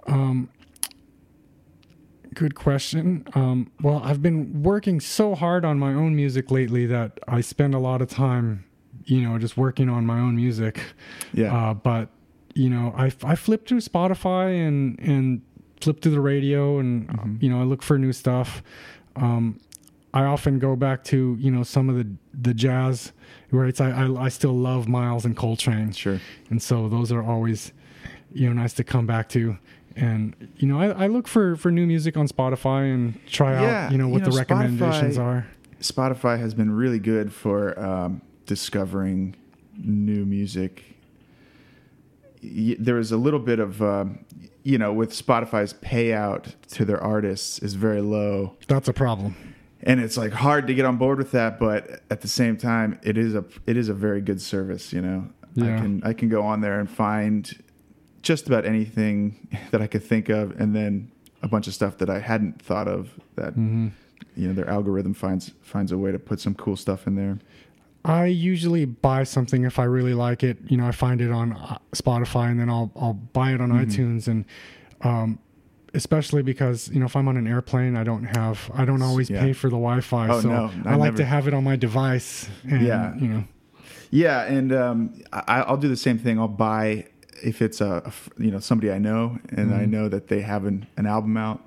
Um, 0.06 0.48
Good 2.32 2.54
question. 2.54 3.24
Um, 3.34 3.72
well, 3.82 4.00
I've 4.04 4.22
been 4.22 4.62
working 4.62 5.00
so 5.00 5.34
hard 5.34 5.64
on 5.64 5.78
my 5.80 5.92
own 5.92 6.14
music 6.14 6.50
lately 6.50 6.86
that 6.86 7.18
I 7.26 7.40
spend 7.40 7.74
a 7.74 7.78
lot 7.80 8.00
of 8.00 8.08
time, 8.08 8.64
you 9.04 9.20
know, 9.20 9.36
just 9.36 9.56
working 9.56 9.88
on 9.90 10.06
my 10.06 10.18
own 10.20 10.36
music. 10.36 10.80
Yeah, 11.34 11.52
Uh, 11.54 11.74
but 11.74 12.08
you 12.54 12.70
know, 12.70 12.94
I 12.96 13.12
I 13.22 13.34
flip 13.34 13.66
through 13.66 13.80
Spotify 13.80 14.66
and 14.66 14.98
and 15.00 15.42
flip 15.82 16.00
through 16.00 16.12
the 16.12 16.20
radio, 16.20 16.78
and 16.78 17.08
Mm-hmm. 17.08 17.34
you 17.40 17.50
know, 17.50 17.60
I 17.60 17.64
look 17.64 17.82
for 17.82 17.98
new 17.98 18.12
stuff. 18.12 18.62
Um, 19.16 19.58
I 20.12 20.24
often 20.24 20.58
go 20.58 20.74
back 20.76 21.04
to 21.04 21.36
you 21.38 21.50
know 21.50 21.62
some 21.62 21.88
of 21.88 21.96
the 21.96 22.06
the 22.34 22.54
jazz 22.54 23.12
rights. 23.50 23.80
I, 23.80 23.90
I 23.90 24.24
I 24.24 24.28
still 24.28 24.54
love 24.56 24.88
Miles 24.88 25.24
and 25.24 25.36
Coltrane, 25.36 25.92
sure. 25.92 26.20
and 26.50 26.60
so 26.62 26.88
those 26.88 27.12
are 27.12 27.22
always 27.22 27.72
you 28.32 28.48
know 28.48 28.52
nice 28.60 28.72
to 28.74 28.84
come 28.84 29.06
back 29.06 29.28
to. 29.30 29.56
And 29.96 30.34
you 30.56 30.66
know, 30.68 30.80
I, 30.80 31.04
I 31.04 31.06
look 31.08 31.26
for 31.28 31.56
for 31.56 31.70
new 31.70 31.86
music 31.86 32.16
on 32.16 32.26
Spotify 32.28 32.92
and 32.94 33.18
try 33.26 33.60
Yeah, 33.60 33.86
out 33.86 33.92
you 33.92 33.98
know 33.98 34.06
you 34.06 34.12
what 34.12 34.22
know, 34.22 34.30
the 34.30 34.38
recommendations 34.38 35.16
Spotify- 35.16 35.20
are. 35.20 35.46
Spotify 35.80 36.38
has 36.38 36.54
been 36.54 36.70
really 36.70 36.98
good 36.98 37.32
for 37.32 37.78
um, 37.78 38.20
discovering 38.46 39.34
new 39.78 40.24
music. 40.26 40.84
There 42.42 42.98
is 42.98 43.12
a 43.12 43.16
little 43.16 43.38
bit 43.40 43.58
of, 43.58 43.82
um, 43.82 44.24
you 44.62 44.78
know, 44.78 44.92
with 44.92 45.10
Spotify's 45.10 45.74
payout 45.74 46.54
to 46.72 46.84
their 46.84 47.02
artists 47.02 47.58
is 47.58 47.74
very 47.74 48.00
low, 48.00 48.56
That's 48.66 48.88
a 48.88 48.92
problem. 48.94 49.34
And 49.82 50.00
it's 50.00 50.16
like 50.16 50.32
hard 50.32 50.66
to 50.66 50.74
get 50.74 50.84
on 50.84 50.96
board 50.96 51.18
with 51.18 51.32
that. 51.32 51.58
But 51.58 52.02
at 52.10 52.20
the 52.20 52.28
same 52.28 52.56
time, 52.56 52.98
it 53.02 53.16
is 53.18 53.34
a 53.34 53.44
it 53.66 53.76
is 53.76 53.88
a 53.88 53.94
very 53.94 54.20
good 54.20 54.40
service. 54.40 54.92
You 54.92 55.00
know, 55.02 55.30
I 55.58 55.78
can 55.78 56.02
I 56.04 56.12
can 56.12 56.28
go 56.28 56.42
on 56.42 56.60
there 56.60 56.78
and 56.80 56.88
find 56.90 57.50
just 58.22 58.46
about 58.46 58.64
anything 58.66 59.48
that 59.70 59.80
I 59.80 59.86
could 59.86 60.04
think 60.04 60.28
of, 60.28 60.58
and 60.60 60.74
then 60.76 61.10
a 61.42 61.48
bunch 61.48 61.66
of 61.66 61.74
stuff 61.74 61.96
that 61.98 62.10
I 62.10 62.18
hadn't 62.20 62.60
thought 62.62 62.88
of 62.88 63.10
that 63.36 63.54
hmm 63.54 63.88
you 64.36 64.46
know 64.46 64.52
their 64.54 64.68
algorithm 64.68 65.14
finds 65.14 65.50
finds 65.62 65.90
a 65.92 65.98
way 65.98 66.12
to 66.12 66.18
put 66.18 66.38
some 66.40 66.54
cool 66.54 66.76
stuff 66.76 67.06
in 67.06 67.14
there. 67.16 67.38
I 68.04 68.26
usually 68.26 68.84
buy 68.86 69.24
something 69.24 69.64
if 69.64 69.78
I 69.78 69.84
really 69.84 70.14
like 70.14 70.42
it. 70.42 70.56
You 70.68 70.76
know, 70.78 70.86
I 70.86 70.90
find 70.92 71.20
it 71.20 71.30
on 71.30 71.52
uh, 71.52 71.78
Spotify 71.92 72.50
and 72.50 72.60
then 72.60 72.70
I'll 72.70 72.90
I'll 72.96 73.14
buy 73.14 73.52
it 73.52 73.60
on 73.60 73.70
Mm-hmm. 73.70 73.80
iTunes 73.90 74.28
and 74.28 74.44
um 75.02 75.38
especially 75.94 76.42
because, 76.42 76.88
you 76.88 77.00
know, 77.00 77.06
if 77.06 77.16
I'm 77.16 77.28
on 77.28 77.36
an 77.36 77.46
airplane, 77.46 77.96
I 77.96 78.04
don't 78.04 78.24
have 78.24 78.70
I 78.74 78.84
don't 78.84 79.02
always 79.02 79.28
Yeah. 79.30 79.40
pay 79.40 79.52
for 79.52 79.68
the 79.68 79.76
Wi-Fi, 79.76 80.28
Oh, 80.28 80.40
so 80.40 80.48
no, 80.48 80.70
I, 80.84 80.92
I 80.92 80.94
like 80.96 81.06
never- 81.12 81.16
to 81.18 81.24
have 81.24 81.48
it 81.48 81.54
on 81.54 81.64
my 81.64 81.76
device 81.76 82.48
and 82.68 82.82
Yeah. 82.82 83.14
you 83.16 83.28
know. 83.28 83.44
Yeah, 84.10 84.42
and 84.42 84.72
um, 84.72 85.14
I, 85.32 85.62
I'll 85.62 85.76
do 85.76 85.88
the 85.88 85.96
same 85.96 86.18
thing. 86.18 86.38
I'll 86.38 86.48
buy 86.48 87.06
if 87.42 87.62
it's 87.62 87.80
a 87.80 88.12
you 88.38 88.50
know 88.50 88.58
somebody 88.58 88.90
I 88.92 88.98
know 88.98 89.38
and 89.50 89.72
I 89.74 89.84
Mhm. 89.84 89.90
know 89.90 90.08
that 90.08 90.28
they 90.28 90.40
have 90.42 90.64
an, 90.66 90.86
an 90.96 91.06
album 91.06 91.36
out 91.36 91.60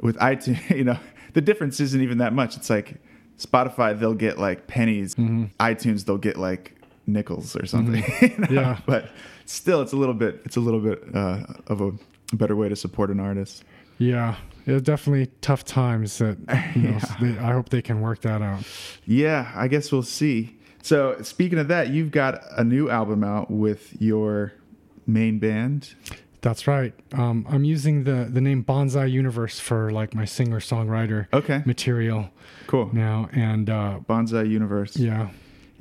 with 0.00 0.16
iTunes. 0.18 0.60
You 0.76 0.84
know, 0.84 0.98
the 1.34 1.40
difference 1.40 1.80
isn't 1.80 2.00
even 2.00 2.18
that 2.18 2.32
much. 2.32 2.56
It's 2.56 2.70
like 2.70 3.00
Spotify, 3.38 3.98
they'll 3.98 4.14
get 4.14 4.38
like 4.38 4.66
pennies. 4.68 5.14
Mhm. 5.16 5.50
iTunes, 5.58 6.04
they'll 6.04 6.16
get 6.18 6.36
like 6.36 6.74
nickels 7.06 7.56
or 7.56 7.66
something. 7.66 8.02
you 8.22 8.28
know? 8.38 8.46
Yeah. 8.50 8.78
but 8.86 9.10
still, 9.46 9.80
it's 9.82 9.92
a 9.92 9.96
little 9.96 10.14
bit. 10.14 10.40
It's 10.44 10.56
a 10.56 10.60
little 10.60 10.80
bit 10.80 11.02
uh, 11.14 11.44
of 11.66 11.80
a 11.80 11.92
better 12.34 12.56
way 12.56 12.68
to 12.68 12.76
support 12.76 13.10
an 13.10 13.20
artist. 13.20 13.64
Yeah. 13.98 14.36
It's 14.66 14.82
definitely 14.82 15.30
tough 15.42 15.64
times 15.64 16.18
that 16.18 16.38
you 16.74 16.82
know, 16.82 16.90
Yeah. 16.98 17.16
they, 17.20 17.38
I 17.38 17.52
hope 17.52 17.68
they 17.68 17.82
can 17.82 18.00
work 18.00 18.22
that 18.22 18.40
out. 18.42 18.64
Yeah, 19.04 19.52
I 19.54 19.68
guess 19.68 19.92
we'll 19.92 20.02
see. 20.02 20.56
So 20.82 21.16
speaking 21.22 21.58
of 21.58 21.68
that, 21.68 21.90
you've 21.90 22.10
got 22.10 22.40
a 22.56 22.64
new 22.64 22.88
album 22.90 23.22
out 23.24 23.50
with 23.50 24.00
your 24.00 24.52
main 25.06 25.38
band. 25.38 25.94
That's 26.40 26.66
right. 26.66 26.92
Um, 27.12 27.46
I'm 27.48 27.64
using 27.64 28.04
the 28.04 28.28
the 28.30 28.40
name 28.42 28.62
Bonsai 28.64 29.10
Universe 29.10 29.58
for 29.60 29.90
like 29.90 30.14
my 30.14 30.26
singer 30.26 30.60
songwriter 30.60 31.26
Okay, 31.32 31.62
material 31.64 32.28
cool. 32.66 32.90
now, 32.92 33.30
and 33.32 33.70
uh, 33.70 34.00
Bonsai 34.06 34.48
Universe. 34.50 34.94
yeah, 34.98 35.28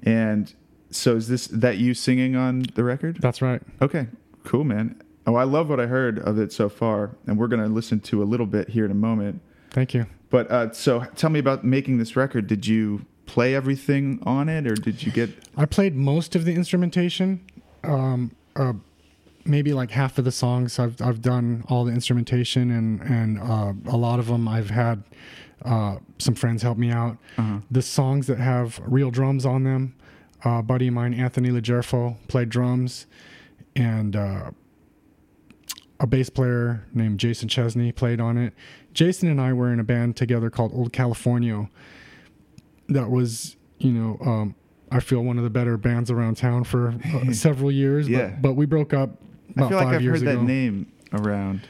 And 0.04 0.54
so 0.96 1.16
is 1.16 1.28
this 1.28 1.48
that 1.48 1.78
you 1.78 1.94
singing 1.94 2.36
on 2.36 2.66
the 2.76 2.84
record? 2.84 3.18
that's 3.20 3.42
right. 3.42 3.62
Okay, 3.82 4.08
cool, 4.44 4.64
man. 4.64 5.02
Oh, 5.26 5.36
I 5.36 5.44
love 5.44 5.70
what 5.70 5.80
I 5.80 5.86
heard 5.86 6.20
of 6.20 6.38
it 6.38 6.52
so 6.52 6.70
far, 6.70 7.16
and 7.28 7.38
we're 7.38 7.48
gonna 7.48 7.68
listen 7.68 8.00
to 8.02 8.22
a 8.22 8.26
little 8.26 8.46
bit 8.46 8.70
here 8.70 8.86
in 8.86 8.92
a 8.92 8.96
moment. 8.96 9.42
Thank 9.72 9.94
you. 9.94 10.06
But 10.30 10.52
uh, 10.52 10.74
so 10.74 11.06
tell 11.16 11.30
me 11.30 11.40
about 11.40 11.64
making 11.64 11.98
this 11.98 12.16
record. 12.16 12.48
Did 12.48 12.68
you 12.68 13.06
play 13.26 13.56
everything 13.56 14.20
on 14.24 14.50
it, 14.50 14.68
or 14.68 14.76
did 14.76 15.04
you 15.04 15.12
get? 15.12 15.30
I 15.56 15.66
played 15.66 15.96
most 15.96 16.36
of 16.36 16.46
the 16.46 16.54
instrumentation. 16.54 17.42
Um, 17.84 18.36
uh, 18.56 18.74
maybe 19.46 19.74
like 19.74 19.92
half 19.92 20.18
of 20.18 20.26
the 20.26 20.32
songs 20.32 20.80
I've 20.80 21.02
I've 21.02 21.22
done 21.22 21.64
all 21.68 21.86
the 21.86 21.92
instrumentation 21.92 22.72
and 22.72 23.02
and 23.02 23.40
uh, 23.40 23.74
a 23.92 23.98
lot 23.98 24.20
of 24.20 24.28
them 24.28 24.48
I've 24.48 24.70
had 24.70 25.04
uh, 25.66 25.98
some 26.18 26.36
friends 26.36 26.62
help 26.62 26.78
me 26.78 26.92
out. 26.92 27.18
Uh-huh. 27.38 27.60
The 27.72 27.82
songs 27.82 28.28
that 28.28 28.38
have 28.38 28.82
real 28.86 29.12
drums 29.12 29.46
on 29.46 29.64
them, 29.64 29.96
uh, 30.46 30.50
a 30.60 30.64
buddy 30.64 30.88
of 30.88 30.94
mine 30.94 31.14
Anthony 31.14 31.50
LoGerfo 31.50 32.16
played 32.28 32.50
drums, 32.50 33.06
and 33.76 34.16
uh, 34.16 34.52
a 36.00 36.08
bass 36.08 36.30
player 36.30 36.86
named 36.94 37.20
Jason 37.20 37.48
Chesney 37.48 37.92
played 37.92 38.20
on 38.20 38.38
it. 38.38 38.54
Jason 38.94 39.30
and 39.30 39.40
I 39.40 39.54
were 39.54 39.72
in 39.72 39.80
a 39.80 39.84
band 39.84 40.16
together 40.16 40.50
called 40.50 40.74
Old 40.74 40.92
California. 40.94 41.70
That 42.90 43.10
was 43.10 43.56
you 43.80 43.92
know. 43.92 44.18
Um, 44.26 44.56
I 44.92 45.00
feel 45.00 45.22
one 45.24 45.40
of 45.40 45.44
the 45.44 45.50
better 45.50 45.76
bands 45.76 46.12
around 46.12 46.38
town 46.38 46.66
for 46.66 46.90
uh, 47.04 47.32
several 47.34 47.72
years, 47.72 48.08
Yeah. 48.08 48.28
but, 48.28 48.42
but 48.44 48.54
we 48.54 48.68
broke 48.68 48.94
up 48.94 49.10
about 49.56 49.66
I 49.66 49.70
feel 49.70 49.78
five 49.80 49.88
like 49.88 49.96
I've 49.96 50.02
years 50.04 50.20
heard 50.22 50.30
ago. 50.30 50.40
that 50.40 50.46
name 50.46 50.92
around. 51.14 51.62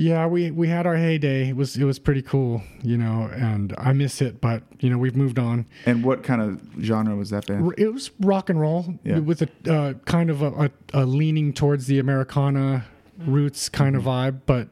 Yeah, 0.00 0.26
we 0.28 0.52
we 0.52 0.68
had 0.68 0.86
our 0.86 0.96
heyday. 0.96 1.48
It 1.48 1.56
was 1.56 1.76
it 1.76 1.82
was 1.84 1.98
pretty 1.98 2.22
cool, 2.22 2.62
you 2.82 2.96
know, 2.96 3.28
and 3.34 3.74
I 3.78 3.92
miss 3.92 4.20
it, 4.22 4.40
but 4.40 4.62
you 4.78 4.90
know 4.90 4.96
we've 4.98 5.16
moved 5.16 5.38
on. 5.40 5.66
And 5.86 6.04
what 6.04 6.22
kind 6.22 6.40
of 6.40 6.60
genre 6.80 7.16
was 7.16 7.30
that 7.30 7.46
band? 7.48 7.74
It 7.76 7.88
was 7.92 8.12
rock 8.20 8.48
and 8.48 8.60
roll 8.60 8.94
Yeah. 9.02 9.18
with 9.18 9.42
a 9.42 9.48
uh, 9.68 9.94
kind 10.04 10.30
of 10.30 10.40
a, 10.42 10.50
a, 10.66 10.70
a 11.02 11.04
leaning 11.04 11.52
towards 11.52 11.86
the 11.88 11.98
Americana 11.98 12.84
roots 13.26 13.68
kind 13.68 13.96
of 13.96 14.02
Mm-hmm. 14.04 14.36
vibe, 14.36 14.40
but 14.46 14.68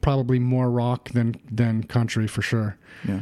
probably 0.00 0.38
more 0.38 0.70
rock 0.70 1.10
than 1.10 1.34
than 1.50 1.82
country 1.84 2.26
for 2.26 2.40
sure. 2.40 2.78
Yeah. 3.06 3.20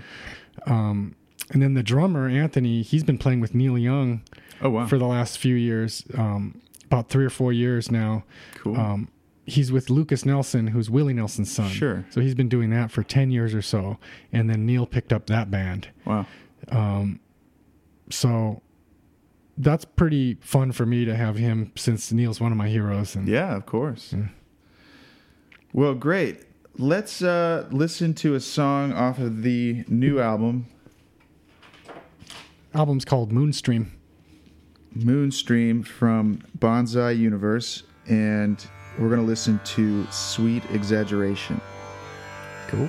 Um, 0.67 1.17
and 1.51 1.61
then 1.61 1.75
the 1.75 1.83
drummer 1.83 2.29
Anthony, 2.29 2.83
he's 2.83 3.03
been 3.05 3.19
playing 3.19 3.41
with 3.41 3.53
Neil 3.53 3.77
Young 3.79 4.23
Oh 4.61 4.71
wow. 4.71 4.87
for 4.87 4.97
the 4.97 5.07
last 5.07 5.39
few 5.39 5.57
years, 5.57 6.05
um, 6.17 6.61
about 6.85 7.09
three 7.09 7.25
or 7.25 7.31
four 7.31 7.53
years 7.53 7.91
now. 7.91 8.23
cool. 8.55 8.77
Um, 8.77 9.09
he's 9.47 9.73
with 9.73 9.89
Lukas 9.89 10.27
Nelson, 10.27 10.67
who's 10.69 10.91
Willie 10.91 11.15
Nelson's 11.15 11.51
son. 11.51 11.71
Sure. 11.71 12.05
So 12.11 12.21
he's 12.21 12.35
been 12.35 12.49
doing 12.49 12.71
that 12.71 12.91
for 12.91 13.03
10 13.03 13.31
years 13.31 13.55
or 13.55 13.63
so. 13.63 13.99
And 14.33 14.51
then 14.51 14.67
Neil 14.67 14.87
picked 14.87 15.13
up 15.13 15.27
that 15.27 15.51
band. 15.51 15.89
wow. 16.05 16.27
Um, 16.69 17.21
so 18.11 18.61
that's 19.57 19.85
pretty 19.85 20.35
fun 20.41 20.73
for 20.73 20.85
me 20.85 21.05
to 21.05 21.15
have 21.15 21.37
him 21.37 21.73
since 21.77 22.13
Neil's 22.13 22.41
one 22.41 22.53
of 22.53 22.59
my 22.59 22.69
heroes. 22.69 23.15
And 23.15 23.29
Yeah, 23.29 23.57
of 23.57 23.67
course. 23.67 24.13
Yeah. 24.13 24.27
Well, 25.73 25.95
great. 25.95 26.43
Let's 26.79 27.23
uh, 27.23 27.67
listen 27.71 28.15
to 28.15 28.35
a 28.35 28.41
song 28.41 28.93
off 28.93 29.19
of 29.19 29.43
the 29.43 29.85
new 29.89 30.21
album, 30.21 30.67
album's 32.75 33.05
called 33.05 33.33
Moonstream. 33.33 33.87
Moonstream 34.95 35.87
from 35.87 36.43
Bonsai 36.59 37.19
Universe, 37.19 37.83
and 38.07 38.67
we're 38.99 39.09
going 39.09 39.21
to 39.21 39.27
listen 39.27 39.61
to 39.65 40.07
Sweet 40.11 40.65
Exaggeration. 40.71 41.61
Cool. 42.69 42.89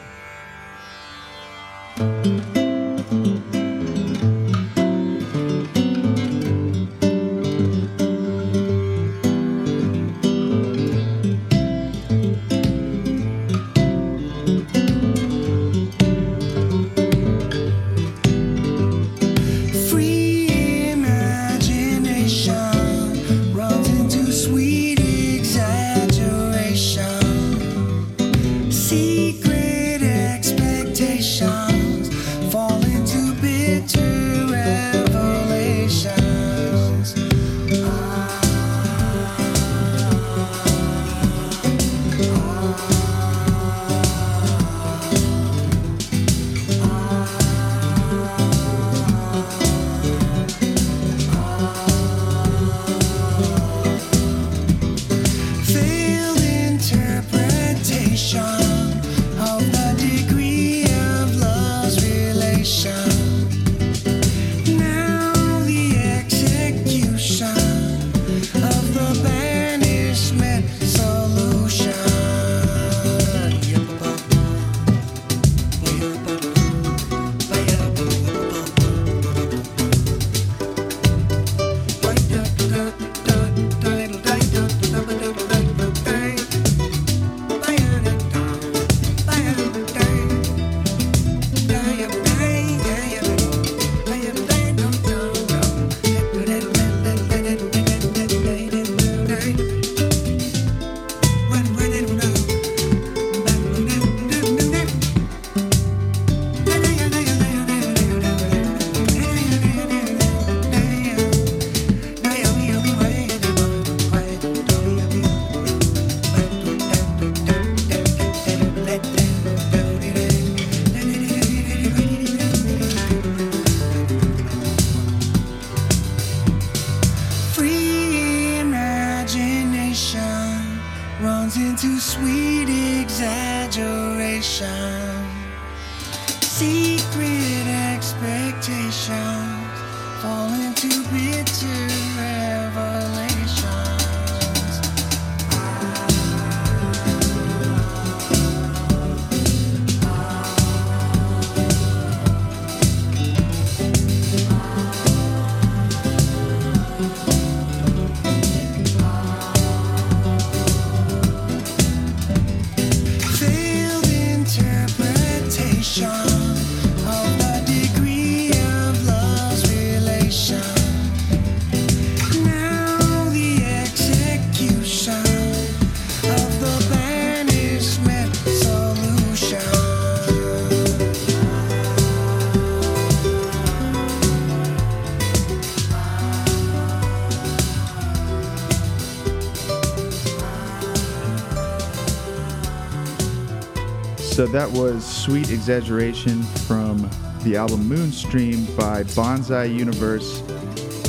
That 194.58 194.72
was 194.72 195.06
Sweet 195.06 195.52
Exaggeration 195.52 196.42
from 196.42 197.08
the 197.44 197.56
album 197.56 197.88
Moonstream 197.88 198.66
by 198.76 199.04
Bonsai 199.04 199.72
Universe, 199.72 200.42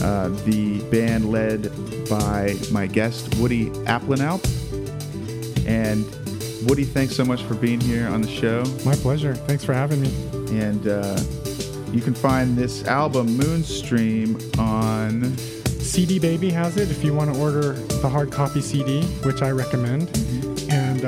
uh, 0.02 0.28
the 0.44 0.82
band 0.90 1.32
led 1.32 1.72
by 2.10 2.56
my 2.70 2.86
guest, 2.86 3.34
Woody 3.36 3.70
Aplanalp. 3.86 4.44
And 5.66 6.04
Woody, 6.68 6.84
thanks 6.84 7.16
so 7.16 7.24
much 7.24 7.42
for 7.44 7.54
being 7.54 7.80
here 7.80 8.06
on 8.08 8.20
the 8.20 8.28
show. 8.28 8.64
My 8.84 8.94
pleasure. 8.94 9.34
Thanks 9.34 9.64
for 9.64 9.72
having 9.72 10.02
me. 10.02 10.12
And 10.60 10.86
uh, 10.86 11.18
you 11.90 12.02
can 12.02 12.12
find 12.12 12.54
this 12.54 12.84
album, 12.84 13.28
Moonstream, 13.28 14.58
on. 14.58 15.34
CD 15.78 16.18
Baby 16.18 16.50
has 16.50 16.76
it 16.76 16.90
if 16.90 17.02
you 17.02 17.14
want 17.14 17.32
to 17.32 17.40
order 17.40 17.72
the 17.72 18.10
hard 18.10 18.30
copy 18.30 18.60
CD, 18.60 19.04
which 19.24 19.40
I 19.40 19.52
recommend. 19.52 20.10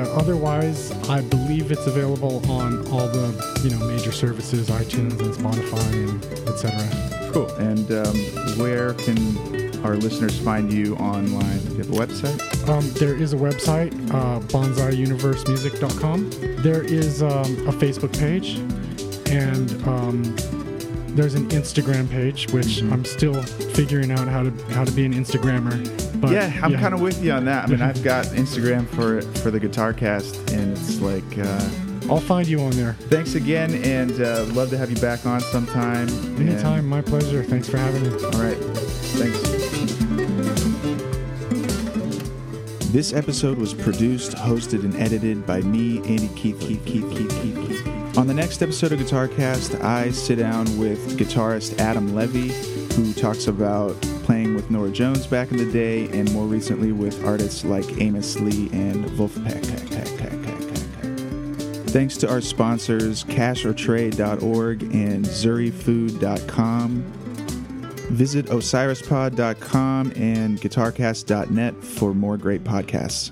Uh, 0.01 0.09
otherwise, 0.15 0.91
I 1.09 1.21
believe 1.21 1.71
it's 1.71 1.85
available 1.85 2.41
on 2.49 2.87
all 2.91 3.07
the 3.07 3.61
you 3.63 3.69
know 3.69 3.85
major 3.85 4.11
services, 4.11 4.67
iTunes 4.69 5.19
and 5.19 5.31
Spotify 5.35 5.93
and 5.93 6.25
etc. 6.49 7.31
Cool. 7.31 7.47
And 7.57 7.91
um, 7.91 8.17
where 8.57 8.95
can 8.95 9.15
our 9.85 9.95
listeners 9.95 10.39
find 10.39 10.73
you 10.73 10.95
online? 10.95 11.59
Do 11.59 11.73
you 11.73 11.83
have 11.83 11.91
a 11.91 11.93
website? 11.93 12.67
Um, 12.67 12.89
there 12.93 13.15
is 13.15 13.33
a 13.33 13.37
website, 13.37 13.93
uh, 14.11 14.39
bonsaiuniversemusic.com. 14.39 16.31
There 16.63 16.81
is 16.81 17.21
um, 17.21 17.29
a 17.67 17.71
Facebook 17.71 18.17
page, 18.17 18.55
and 19.31 19.71
um, 19.87 20.35
there's 21.15 21.33
an 21.35 21.47
Instagram 21.49 22.09
page, 22.09 22.51
which 22.51 22.67
Mm-hmm. 22.81 22.93
I'm 22.93 23.05
still 23.05 23.41
figuring 23.75 24.11
out 24.11 24.27
how 24.27 24.43
to 24.43 24.51
how 24.73 24.83
to 24.85 24.91
be 24.91 25.05
an 25.05 25.13
Instagrammer. 25.13 25.75
But 26.21 26.31
yeah, 26.31 26.51
I'm 26.63 26.73
kind 26.75 26.93
of 26.93 27.01
with 27.01 27.23
you 27.23 27.31
on 27.33 27.45
that. 27.45 27.65
I 27.65 27.67
mean, 27.67 27.81
I've 27.81 28.03
got 28.03 28.25
Instagram 28.27 28.87
for 28.87 29.21
for 29.41 29.51
the 29.51 29.59
Guitar 29.59 29.93
Cast, 29.93 30.35
and 30.51 30.71
it's 30.77 30.99
like, 31.01 31.23
uh, 31.37 31.69
I'll 32.09 32.19
find 32.19 32.47
you 32.47 32.59
on 32.61 32.71
there 32.71 32.93
thanks 33.09 33.35
again, 33.35 33.73
and 33.83 34.11
uh, 34.21 34.45
love 34.53 34.69
to 34.71 34.77
have 34.77 34.89
you 34.89 34.97
back 35.01 35.25
on 35.25 35.39
sometime. 35.41 36.07
And- 36.09 36.49
anytime. 36.49 36.87
My 36.87 37.01
pleasure. 37.01 37.43
Thanks 37.43 37.67
for 37.69 37.77
having 37.77 38.03
me. 38.03 38.09
all 38.09 38.31
right, 38.41 38.57
thanks. 39.17 39.39
This 42.91 43.13
episode 43.13 43.57
was 43.57 43.73
produced, 43.73 44.33
hosted, 44.33 44.83
and 44.83 44.93
edited 44.97 45.45
by 45.47 45.61
me, 45.61 45.99
Andy 45.99 46.27
Keith, 46.35 46.59
Keith, 46.59 46.83
Keith, 46.85 47.09
Keith, 47.09 47.29
Keith, 47.41 47.55
Keith. 47.67 48.10
On 48.21 48.27
the 48.27 48.35
next 48.35 48.61
episode 48.61 48.91
of 48.91 48.99
Guitar 48.99 49.27
Cast, 49.27 49.73
I 49.81 50.11
sit 50.11 50.35
down 50.35 50.65
with 50.77 51.17
guitarist 51.17 51.79
Adam 51.79 52.13
Levy, 52.13 52.49
who 52.93 53.13
talks 53.13 53.47
about 53.47 53.99
playing 54.23 54.53
with 54.53 54.69
Norah 54.69 54.91
Jones 54.91 55.25
back 55.25 55.49
in 55.49 55.57
the 55.57 55.65
day, 55.65 56.07
and 56.11 56.31
more 56.31 56.45
recently 56.45 56.91
with 56.91 57.25
artists 57.25 57.65
like 57.65 57.99
Amos 57.99 58.39
Lee 58.39 58.69
and 58.73 59.05
Wolfpack. 59.17 59.67
Pack, 59.67 59.89
pack, 59.89 60.19
pack, 60.19 60.43
pack, 60.43 60.61
pack, 60.67 61.01
pack. 61.01 61.87
Thanks 61.87 62.15
to 62.17 62.29
our 62.29 62.41
sponsors, 62.41 63.23
cashortrade.org 63.23 64.83
and 64.83 65.25
zurifood.com. 65.25 67.03
Visit 68.11 68.45
osirispod.com 68.45 70.13
and 70.15 70.61
guitarcast.net 70.61 71.83
for 71.83 72.13
more 72.13 72.37
great 72.37 72.63
podcasts. 72.63 73.31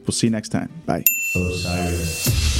We'll 0.00 0.14
see 0.14 0.26
you 0.26 0.32
next 0.32 0.48
time. 0.48 0.72
Bye. 0.84 1.04
Osiris. 1.36 2.55